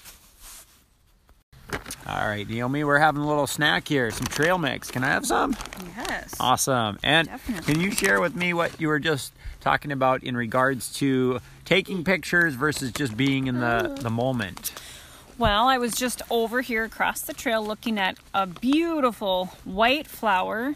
All 2.06 2.26
right, 2.26 2.48
Naomi, 2.48 2.82
we're 2.84 2.98
having 2.98 3.22
a 3.22 3.26
little 3.26 3.46
snack 3.46 3.86
here, 3.86 4.10
some 4.10 4.26
trail 4.26 4.58
mix. 4.58 4.90
Can 4.90 5.04
I 5.04 5.08
have 5.08 5.24
some? 5.24 5.56
Yes. 5.96 6.34
Awesome. 6.40 6.98
And 7.02 7.28
Definitely. 7.28 7.72
can 7.74 7.82
you 7.82 7.90
share 7.92 8.20
with 8.20 8.34
me 8.34 8.52
what 8.52 8.80
you 8.80 8.88
were 8.88 8.98
just 8.98 9.32
talking 9.60 9.92
about 9.92 10.24
in 10.24 10.36
regards 10.36 10.92
to 10.94 11.40
taking 11.64 12.02
pictures 12.02 12.54
versus 12.54 12.90
just 12.90 13.16
being 13.16 13.46
in 13.46 13.60
the, 13.60 13.66
uh. 13.66 13.94
the 13.94 14.10
moment? 14.10 14.72
Well, 15.38 15.68
I 15.68 15.78
was 15.78 15.94
just 15.94 16.20
over 16.30 16.60
here 16.60 16.84
across 16.84 17.22
the 17.22 17.32
trail 17.32 17.64
looking 17.64 17.98
at 17.98 18.18
a 18.34 18.46
beautiful 18.46 19.46
white 19.64 20.06
flower. 20.06 20.74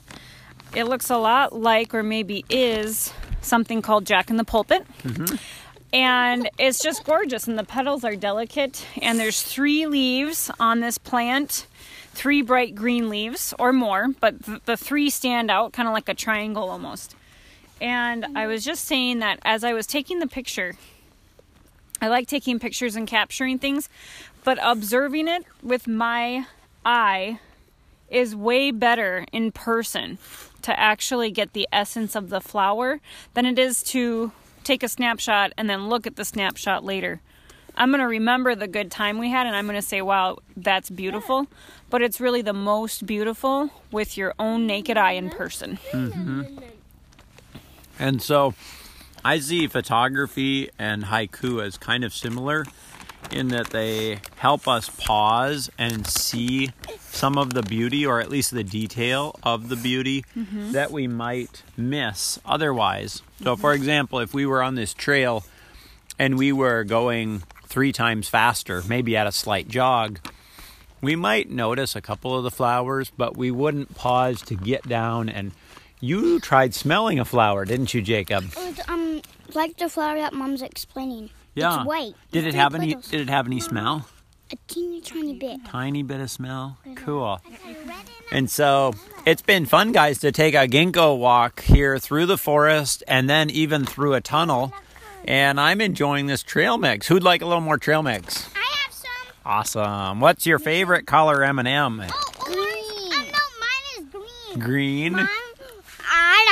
It 0.74 0.84
looks 0.84 1.10
a 1.10 1.18
lot 1.18 1.52
like, 1.52 1.94
or 1.94 2.02
maybe 2.02 2.44
is, 2.48 3.12
something 3.42 3.82
called 3.82 4.06
Jack 4.06 4.30
in 4.30 4.36
the 4.36 4.44
Pulpit. 4.44 4.86
Mm-hmm. 5.02 5.36
And 5.94 6.50
it's 6.58 6.82
just 6.82 7.04
gorgeous, 7.04 7.46
and 7.46 7.56
the 7.56 7.62
petals 7.62 8.02
are 8.02 8.16
delicate. 8.16 8.84
And 9.00 9.18
there's 9.18 9.42
three 9.42 9.86
leaves 9.86 10.50
on 10.58 10.80
this 10.80 10.98
plant, 10.98 11.68
three 12.12 12.42
bright 12.42 12.74
green 12.74 13.08
leaves 13.08 13.54
or 13.60 13.72
more, 13.72 14.08
but 14.20 14.44
th- 14.44 14.62
the 14.64 14.76
three 14.76 15.08
stand 15.08 15.52
out, 15.52 15.72
kind 15.72 15.86
of 15.86 15.94
like 15.94 16.08
a 16.08 16.14
triangle 16.14 16.68
almost. 16.68 17.14
And 17.80 18.26
I 18.36 18.48
was 18.48 18.64
just 18.64 18.84
saying 18.84 19.20
that 19.20 19.38
as 19.44 19.62
I 19.62 19.72
was 19.72 19.86
taking 19.86 20.18
the 20.18 20.26
picture, 20.26 20.74
I 22.02 22.08
like 22.08 22.26
taking 22.26 22.58
pictures 22.58 22.96
and 22.96 23.06
capturing 23.06 23.60
things, 23.60 23.88
but 24.42 24.58
observing 24.62 25.28
it 25.28 25.44
with 25.62 25.86
my 25.86 26.46
eye 26.84 27.38
is 28.10 28.34
way 28.34 28.72
better 28.72 29.26
in 29.30 29.52
person 29.52 30.18
to 30.62 30.78
actually 30.78 31.30
get 31.30 31.52
the 31.52 31.68
essence 31.72 32.16
of 32.16 32.30
the 32.30 32.40
flower 32.40 33.00
than 33.34 33.46
it 33.46 33.60
is 33.60 33.80
to 33.82 34.32
take 34.64 34.82
a 34.82 34.88
snapshot 34.88 35.52
and 35.56 35.68
then 35.68 35.88
look 35.88 36.06
at 36.06 36.16
the 36.16 36.24
snapshot 36.24 36.84
later. 36.84 37.20
I'm 37.76 37.90
going 37.90 38.00
to 38.00 38.06
remember 38.06 38.54
the 38.54 38.68
good 38.68 38.90
time 38.90 39.18
we 39.18 39.30
had 39.30 39.46
and 39.46 39.56
I'm 39.56 39.66
going 39.66 39.80
to 39.80 39.82
say, 39.82 40.00
wow, 40.00 40.38
that's 40.56 40.90
beautiful. 40.90 41.48
But 41.90 42.02
it's 42.02 42.20
really 42.20 42.42
the 42.42 42.52
most 42.52 43.06
beautiful 43.06 43.70
with 43.90 44.16
your 44.16 44.34
own 44.38 44.66
naked 44.66 44.96
eye 44.96 45.12
in 45.12 45.30
person. 45.30 45.78
Mm-hmm. 45.90 46.58
And 47.98 48.22
so 48.22 48.54
I 49.24 49.38
see 49.38 49.66
photography 49.66 50.70
and 50.78 51.04
haiku 51.04 51.64
as 51.64 51.78
kind 51.78 52.04
of 52.04 52.12
similar 52.12 52.66
in 53.32 53.48
that 53.48 53.68
they 53.70 54.20
help 54.36 54.68
us 54.68 54.88
pause 54.88 55.70
and 55.78 56.06
see 56.06 56.70
some 57.00 57.38
of 57.38 57.54
the 57.54 57.62
beauty 57.62 58.04
or 58.06 58.20
at 58.20 58.30
least 58.30 58.50
the 58.50 58.64
detail 58.64 59.34
of 59.42 59.68
the 59.68 59.76
beauty 59.76 60.24
that 60.72 60.90
we 60.90 61.06
might 61.06 61.62
miss 61.76 62.38
otherwise. 62.44 63.22
So, 63.42 63.56
for 63.56 63.72
example, 63.72 64.18
if 64.20 64.34
we 64.34 64.46
were 64.46 64.62
on 64.62 64.74
this 64.74 64.94
trail 64.94 65.44
and 66.18 66.38
we 66.38 66.52
were 66.52 66.84
going 66.84 67.42
three 67.66 67.92
times 67.92 68.28
faster, 68.28 68.82
maybe 68.88 69.16
at 69.16 69.26
a 69.26 69.32
slight 69.32 69.68
jog, 69.68 70.20
we 71.00 71.16
might 71.16 71.50
notice 71.50 71.96
a 71.96 72.00
couple 72.00 72.36
of 72.36 72.44
the 72.44 72.50
flowers, 72.50 73.10
but 73.16 73.36
we 73.36 73.50
wouldn't 73.50 73.94
pause 73.94 74.40
to 74.42 74.54
get 74.54 74.88
down 74.88 75.28
and 75.28 75.52
you 76.00 76.38
tried 76.40 76.74
smelling 76.74 77.18
a 77.18 77.24
flower, 77.24 77.64
didn't 77.64 77.94
you, 77.94 78.02
Jacob? 78.02 78.44
It 78.44 78.56
was, 78.56 78.80
um, 78.88 79.22
like 79.54 79.76
the 79.78 79.88
flower 79.88 80.16
that 80.16 80.32
Mom's 80.34 80.60
explaining. 80.62 81.30
Yeah. 81.54 81.78
It's 81.78 81.86
white. 81.86 82.14
Did 82.32 82.46
it 82.46 82.54
have 82.54 82.74
any 82.74 82.94
did 82.94 83.20
it 83.20 83.28
have 83.28 83.46
any 83.46 83.60
smell? 83.60 84.06
A 84.52 84.56
teeny 84.68 85.00
tiny 85.00 85.34
bit. 85.34 85.64
Tiny 85.64 86.02
bit 86.02 86.20
of 86.20 86.30
smell. 86.30 86.78
Cool. 86.96 87.40
I 87.44 87.50
got 87.50 87.60
a 87.64 87.88
red 87.88 87.96
and 88.30 88.32
And 88.32 88.50
so 88.50 88.92
it's 89.24 89.40
been 89.42 89.64
fun, 89.64 89.92
guys, 89.92 90.18
to 90.18 90.32
take 90.32 90.54
a 90.54 90.68
ginko 90.68 91.18
walk 91.18 91.62
here 91.62 91.98
through 91.98 92.26
the 92.26 92.36
forest 92.36 93.02
and 93.08 93.28
then 93.28 93.48
even 93.50 93.84
through 93.86 94.14
a 94.14 94.20
tunnel. 94.20 94.72
And 95.24 95.58
I'm 95.58 95.80
enjoying 95.80 96.26
this 96.26 96.42
trail 96.42 96.76
mix. 96.76 97.08
Who'd 97.08 97.22
like 97.22 97.40
a 97.40 97.46
little 97.46 97.62
more 97.62 97.78
trail 97.78 98.02
mix? 98.02 98.46
I 98.54 98.58
have 98.84 98.92
some. 98.92 99.10
Awesome. 99.46 100.20
What's 100.20 100.46
your 100.46 100.58
favorite 100.58 101.06
color 101.06 101.42
M&M? 101.42 102.02
Oh, 102.06 102.30
green. 102.40 102.58
Oh, 102.58 103.24
no, 103.32 103.38
mine 103.60 103.98
is 103.98 104.04
green. 104.12 104.58
Green. 104.58 105.12
Mine, 105.14 105.28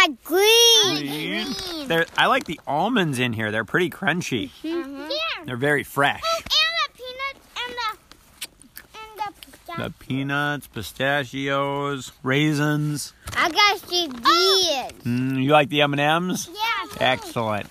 I 0.03 0.09
like 0.09 0.25
green. 0.25 1.47
Green. 1.55 1.89
They're, 1.89 2.07
I 2.19 2.27
like 2.27 2.45
the 2.45 2.59
almonds 2.67 3.21
in 3.21 3.33
here. 3.33 3.53
They're 3.53 3.65
pretty 3.65 3.89
crunchy. 3.89 4.51
Yeah. 4.63 5.09
They're 5.45 5.57
very 5.57 5.85
fresh. 5.85 6.23
Oh, 6.25 6.39
and 6.39 6.97
the 6.97 6.99
peanuts 6.99 7.47
and 7.57 7.77
the 7.79 8.99
and 8.99 9.37
the. 9.79 9.85
The 9.85 9.91
peanuts, 10.05 10.67
pistachios, 10.67 12.11
raisins. 12.25 13.13
I 13.37 13.51
got 13.51 13.79
see 13.89 14.09
these. 14.09 15.03
Mm, 15.05 15.43
you 15.43 15.51
like 15.51 15.69
the 15.69 15.83
M&Ms? 15.83 16.51
Yeah. 16.53 16.97
Excellent. 17.01 17.69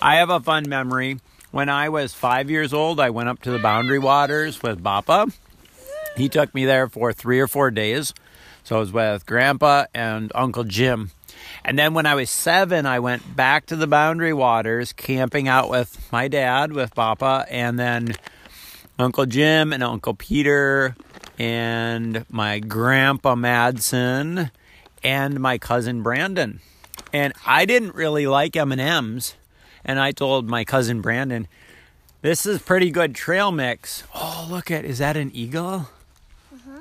I 0.00 0.16
have 0.16 0.30
a 0.30 0.40
fun 0.40 0.68
memory. 0.68 1.20
When 1.50 1.68
I 1.68 1.90
was 1.90 2.14
five 2.14 2.50
years 2.50 2.72
old, 2.72 3.00
I 3.00 3.10
went 3.10 3.28
up 3.28 3.42
to 3.42 3.50
the 3.50 3.58
Boundary 3.58 3.98
Waters 3.98 4.62
with 4.62 4.82
Papa. 4.82 5.26
He 6.16 6.30
took 6.30 6.54
me 6.54 6.64
there 6.64 6.88
for 6.88 7.12
three 7.12 7.38
or 7.38 7.46
four 7.46 7.70
days. 7.70 8.14
So 8.64 8.76
I 8.76 8.80
was 8.80 8.92
with 8.92 9.26
Grandpa 9.26 9.84
and 9.94 10.32
Uncle 10.34 10.64
Jim. 10.64 11.10
And 11.64 11.78
then 11.78 11.94
when 11.94 12.06
I 12.06 12.14
was 12.14 12.30
seven, 12.30 12.86
I 12.86 13.00
went 13.00 13.36
back 13.36 13.66
to 13.66 13.76
the 13.76 13.86
Boundary 13.86 14.32
Waters, 14.32 14.92
camping 14.92 15.48
out 15.48 15.68
with 15.68 16.10
my 16.12 16.28
dad, 16.28 16.72
with 16.72 16.94
Papa, 16.94 17.46
and 17.50 17.78
then 17.78 18.14
Uncle 18.98 19.26
Jim 19.26 19.72
and 19.72 19.82
Uncle 19.82 20.14
Peter, 20.14 20.96
and 21.38 22.24
my 22.30 22.60
Grandpa 22.60 23.34
Madsen, 23.34 24.50
and 25.02 25.40
my 25.40 25.58
cousin 25.58 26.02
Brandon. 26.02 26.60
And 27.12 27.32
I 27.44 27.64
didn't 27.64 27.94
really 27.94 28.26
like 28.26 28.56
M&Ms. 28.56 29.34
And 29.84 30.00
I 30.00 30.12
told 30.12 30.48
my 30.48 30.64
cousin 30.64 31.00
Brandon, 31.00 31.46
this 32.22 32.44
is 32.44 32.60
pretty 32.60 32.90
good 32.90 33.14
trail 33.14 33.52
mix. 33.52 34.02
Oh, 34.14 34.48
look 34.50 34.70
at, 34.70 34.84
is 34.84 34.98
that 34.98 35.16
an 35.16 35.30
eagle? 35.32 35.88
Mm-hmm. 36.54 36.78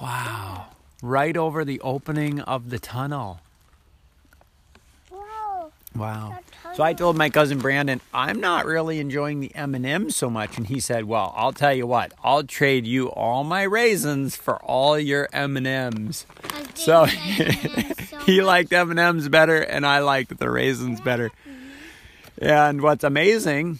Wow. 0.00 0.66
Right 1.04 1.36
over 1.36 1.66
the 1.66 1.82
opening 1.82 2.40
of 2.40 2.70
the 2.70 2.78
tunnel. 2.78 3.40
Whoa. 5.10 5.70
Wow. 5.94 6.38
So 6.72 6.82
I 6.82 6.94
told 6.94 7.18
my 7.18 7.28
cousin 7.28 7.58
Brandon, 7.58 8.00
I'm 8.14 8.40
not 8.40 8.64
really 8.64 9.00
enjoying 9.00 9.40
the 9.40 9.54
M&Ms 9.54 10.16
so 10.16 10.30
much 10.30 10.56
and 10.56 10.66
he 10.66 10.80
said, 10.80 11.04
"Well, 11.04 11.34
I'll 11.36 11.52
tell 11.52 11.74
you 11.74 11.86
what. 11.86 12.14
I'll 12.24 12.42
trade 12.42 12.86
you 12.86 13.08
all 13.08 13.44
my 13.44 13.64
raisins 13.64 14.34
for 14.34 14.56
all 14.64 14.98
your 14.98 15.28
M&Ms." 15.30 16.24
So 16.74 17.04
he 17.04 18.40
liked 18.40 18.72
M&Ms 18.72 19.28
better 19.28 19.58
and 19.60 19.84
I 19.84 19.98
liked 19.98 20.38
the 20.38 20.50
raisins 20.50 21.02
better. 21.02 21.30
And 22.38 22.80
what's 22.80 23.04
amazing, 23.04 23.78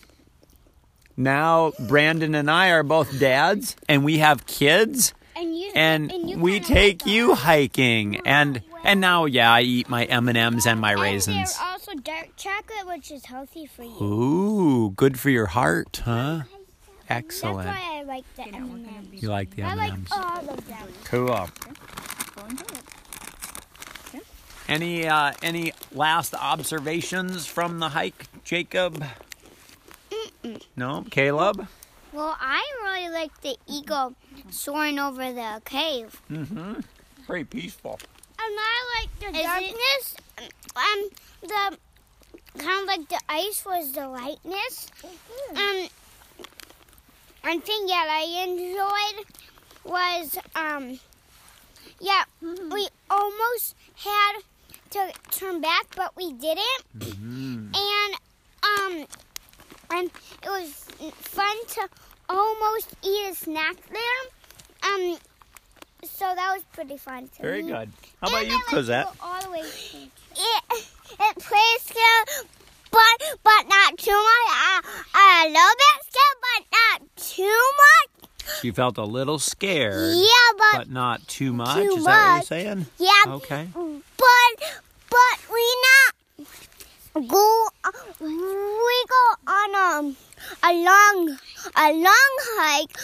now 1.17 1.73
Brandon 1.89 2.35
and 2.35 2.51
I 2.51 2.69
are 2.69 2.83
both 2.83 3.19
dads 3.19 3.77
and 3.89 4.05
we 4.05 4.19
have 4.19 4.47
kids 4.47 5.15
And 5.45 5.57
you 5.59 5.73
and 5.75 6.31
you 6.31 6.39
we 6.39 6.61
take 6.61 7.05
like 7.05 7.13
you 7.15 7.35
hiking 7.35 8.21
and 8.27 8.63
and 8.83 9.01
now 9.01 9.25
yeah, 9.27 9.53
I 9.53 9.61
eat 9.63 9.89
my 9.89 10.05
M&Ms 10.05 10.67
and 10.67 10.81
my 10.81 10.93
And 10.93 11.01
raisins. 11.01 11.57
they're 11.59 11.67
also 11.69 11.93
dark 11.95 12.31
chocolate, 12.37 12.87
which 12.87 13.11
is 13.11 13.27
healthy 13.27 13.67
for 13.67 13.83
you. 13.83 14.03
Ooh, 14.03 14.91
good 14.91 15.19
for 15.19 15.31
your 15.31 15.47
heart, 15.47 16.01
huh? 16.05 16.43
Excellent 17.09 17.67
that's 17.67 17.79
why 17.79 17.99
I 17.99 18.03
like 18.05 18.25
the 18.37 18.49
M&Ms. 18.49 19.23
You 19.23 19.29
like 19.29 19.55
the 19.55 19.63
M&Ms. 19.63 20.09
all 20.13 20.49
of 20.49 20.67
them. 20.67 20.89
Cool. 21.05 21.27
Go 21.27 22.47
enjoy 22.49 22.65
it. 24.15 24.23
Any 24.67 25.07
uh, 25.07 25.33
any 25.43 25.75
last 25.93 26.35
observations 26.35 27.45
from 27.47 27.81
the 27.81 27.91
hike, 27.91 28.27
Jacob? 28.45 29.05
No, 30.77 31.05
Caleb. 31.11 31.67
Well, 32.15 32.37
I 32.41 32.63
really 32.85 33.09
like 33.13 33.41
the 33.41 33.57
eagle 33.67 34.15
soaring 34.49 35.01
over 35.01 35.33
the 35.33 35.61
cave. 35.65 36.23
Mm-hmm. 36.31 36.75
Very 37.27 37.45
peaceful. 37.45 37.99
And 38.39 38.57
I 38.57 39.01
like 39.01 39.19
the 39.19 39.43
darkness. 39.43 40.17
Um, 40.77 41.09
the 41.43 41.79
kind 42.59 42.83
of 42.83 42.87
like 42.87 43.09
the 43.09 43.19
ice 43.29 43.65
was 43.67 43.91
the 43.93 44.07
lightness. 44.07 44.93
Um, 45.57 45.89
one 47.43 47.61
thing 47.63 47.87
that 47.87 48.07
I 48.09 48.45
enjoyed 48.45 49.27
was 49.85 50.39
um, 50.55 51.01
yeah, 52.01 52.25
we 52.41 52.89
almost 53.11 53.75
had 53.97 54.43
to 54.91 55.13
turn 55.31 55.61
back, 55.61 55.87
but 55.97 56.15
we 56.17 56.33
didn't. 56.33 56.85
And 57.75 58.15
um, 58.63 59.07
and 59.95 60.11
it 60.43 60.49
was 60.49 60.71
fun 61.13 61.57
to 61.69 61.89
almost 62.29 62.95
eat 63.03 63.31
a 63.31 63.35
snack 63.35 63.77
there. 63.91 64.91
Um, 64.93 65.17
so 66.05 66.25
that 66.35 66.53
was 66.55 66.63
pretty 66.73 66.97
fun. 66.97 67.29
To 67.37 67.43
Very 67.43 67.63
me. 67.63 67.73
good. 67.73 67.91
How 68.21 68.29
about 68.29 68.41
And 68.43 68.49
you, 68.51 68.57
I 68.57 68.71
Cosette? 68.71 69.07
go 69.07 69.13
all 69.27 69.43
the 69.43 69.51
way 69.51 69.61
It 69.61 70.87
it 71.21 71.37
plays 71.39 71.81
still, 71.81 72.45
but 72.91 73.39
but 73.43 73.69
not 73.69 73.97
too 73.99 74.11
much. 74.13 74.51
I, 75.15 75.45
a 75.45 75.49
little 75.49 75.77
bit 75.85 75.97
still, 76.11 76.35
but 76.43 76.67
not 76.73 77.17
too 77.17 77.61
much. 77.85 78.65
You 78.65 78.73
felt 78.73 78.99
a 78.99 79.05
little 79.05 79.39
scared, 79.39 80.17
Yeah, 80.17 80.29
but, 80.59 80.79
but 80.79 80.91
not 80.91 81.27
too 81.29 81.53
much. 81.53 81.77
Too 81.77 81.95
Is 81.97 82.05
that 82.05 82.27
what 82.27 82.35
you're 82.35 82.43
saying? 82.43 82.87
yeah, 82.99 83.35
Okay. 83.35 83.69
but 83.75 84.83
but 85.09 85.37
we 85.53 85.77
not 85.87 87.29
go. 87.29 87.69
We 88.21 89.05
go 89.09 89.25
on 89.47 89.75
um 89.99 90.17
a 90.65 90.73
long 90.73 91.39
a 91.77 91.93
long 91.93 92.35
hike, 92.57 92.97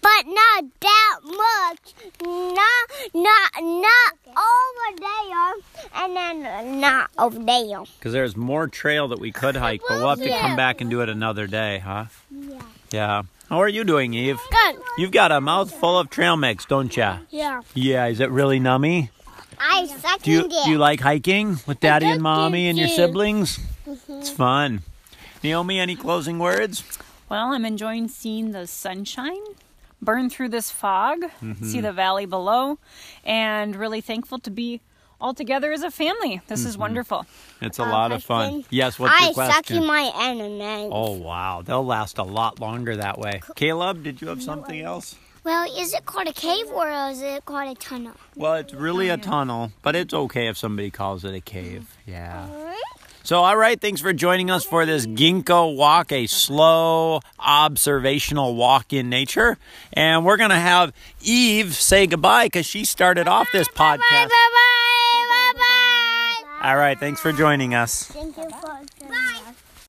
but 0.00 0.26
not 0.26 0.64
that 0.80 1.18
much. 1.24 1.94
Not 2.22 2.90
not 3.14 3.50
not 3.62 4.14
over 4.28 4.98
there, 4.98 6.02
and 6.02 6.16
then 6.16 6.80
not 6.80 7.10
over 7.18 7.38
there. 7.38 7.82
Because 7.98 8.12
there's 8.12 8.36
more 8.36 8.68
trail 8.68 9.08
that 9.08 9.20
we 9.20 9.32
could 9.32 9.56
hike, 9.56 9.82
but 9.86 9.98
we'll 9.98 10.08
have 10.08 10.20
to 10.20 10.38
come 10.38 10.56
back 10.56 10.80
and 10.80 10.88
do 10.88 11.02
it 11.02 11.08
another 11.08 11.46
day, 11.46 11.78
huh? 11.78 12.06
Yeah. 12.30 12.62
Yeah. 12.90 13.22
How 13.50 13.60
are 13.60 13.68
you 13.68 13.84
doing, 13.84 14.14
Eve? 14.14 14.40
Good. 14.50 14.76
You've 14.96 15.12
got 15.12 15.30
a 15.30 15.40
mouthful 15.40 15.98
of 15.98 16.08
trail 16.08 16.36
mix, 16.36 16.64
don't 16.64 16.96
ya? 16.96 17.18
Yeah. 17.30 17.62
Yeah. 17.74 18.06
Is 18.06 18.20
it 18.20 18.30
really 18.30 18.58
nummy? 18.60 19.10
I 19.60 19.86
suck 19.86 20.22
Do 20.22 20.30
you 20.30 20.40
it. 20.46 20.50
do 20.64 20.70
you 20.70 20.78
like 20.78 21.00
hiking 21.00 21.58
with 21.66 21.80
Daddy 21.80 22.06
and 22.06 22.22
Mommy 22.22 22.68
and 22.68 22.78
your 22.78 22.88
siblings? 22.88 23.58
It's 23.86 24.00
mm-hmm. 24.08 24.36
fun. 24.36 24.82
Naomi, 25.44 25.78
any 25.78 25.94
closing 25.94 26.38
words? 26.38 26.82
Well, 27.28 27.52
I'm 27.52 27.66
enjoying 27.66 28.08
seeing 28.08 28.52
the 28.52 28.66
sunshine 28.66 29.42
burn 30.00 30.30
through 30.30 30.48
this 30.48 30.70
fog, 30.70 31.20
mm-hmm. 31.20 31.64
see 31.64 31.82
the 31.82 31.92
valley 31.92 32.24
below, 32.24 32.78
and 33.24 33.76
really 33.76 34.00
thankful 34.00 34.38
to 34.38 34.50
be 34.50 34.80
all 35.20 35.34
together 35.34 35.70
as 35.70 35.82
a 35.82 35.90
family. 35.90 36.40
This 36.46 36.64
is 36.64 36.72
mm-hmm. 36.72 36.80
wonderful. 36.80 37.26
It's 37.60 37.78
a 37.78 37.84
lot 37.84 38.10
of 38.10 38.24
fun. 38.24 38.64
Yes. 38.70 38.98
What's 38.98 39.14
I 39.20 39.26
your 39.26 39.34
suck 39.34 39.46
question? 39.46 39.82
in 39.82 39.86
my 39.86 40.10
enemies. 40.14 40.90
Oh 40.90 41.12
wow, 41.12 41.60
they'll 41.62 41.84
last 41.84 42.16
a 42.16 42.22
lot 42.22 42.58
longer 42.58 42.96
that 42.96 43.18
way. 43.18 43.42
Caleb, 43.54 44.02
did 44.02 44.22
you 44.22 44.28
have 44.28 44.42
something 44.42 44.80
else? 44.80 45.16
Well, 45.44 45.66
is 45.78 45.92
it 45.92 46.06
called 46.06 46.26
a 46.26 46.32
cave 46.32 46.68
or 46.68 46.88
is 47.10 47.20
it 47.20 47.44
called 47.44 47.76
a 47.76 47.78
tunnel? 47.78 48.14
Well, 48.34 48.54
it's 48.54 48.72
really 48.72 49.10
a 49.10 49.18
tunnel, 49.18 49.72
but 49.82 49.94
it's 49.94 50.14
okay 50.14 50.48
if 50.48 50.56
somebody 50.56 50.90
calls 50.90 51.22
it 51.22 51.34
a 51.34 51.40
cave. 51.40 51.94
Yeah. 52.06 52.46
So, 53.24 53.42
all 53.42 53.56
right, 53.56 53.80
thanks 53.80 54.02
for 54.02 54.12
joining 54.12 54.50
us 54.50 54.64
for 54.66 54.84
this 54.84 55.06
ginko 55.06 55.74
walk, 55.74 56.12
a 56.12 56.26
slow 56.26 57.20
observational 57.38 58.54
walk 58.54 58.92
in 58.92 59.08
nature. 59.08 59.56
And 59.94 60.26
we're 60.26 60.36
going 60.36 60.50
to 60.50 60.56
have 60.56 60.92
Eve 61.22 61.74
say 61.74 62.06
goodbye 62.06 62.46
because 62.46 62.66
she 62.66 62.84
started 62.84 63.26
off 63.26 63.48
this 63.50 63.66
podcast. 63.68 63.98
Bye 63.98 64.26
podcast. 64.26 64.28
bye 64.28 64.50
bye 65.30 65.54
bye 65.54 65.58
bye. 66.60 66.68
All 66.68 66.76
right, 66.76 67.00
thanks 67.00 67.22
for 67.22 67.32
joining 67.32 67.74
us. 67.74 68.04
Thank 68.04 68.36
you 68.36 68.50
for 68.50 69.53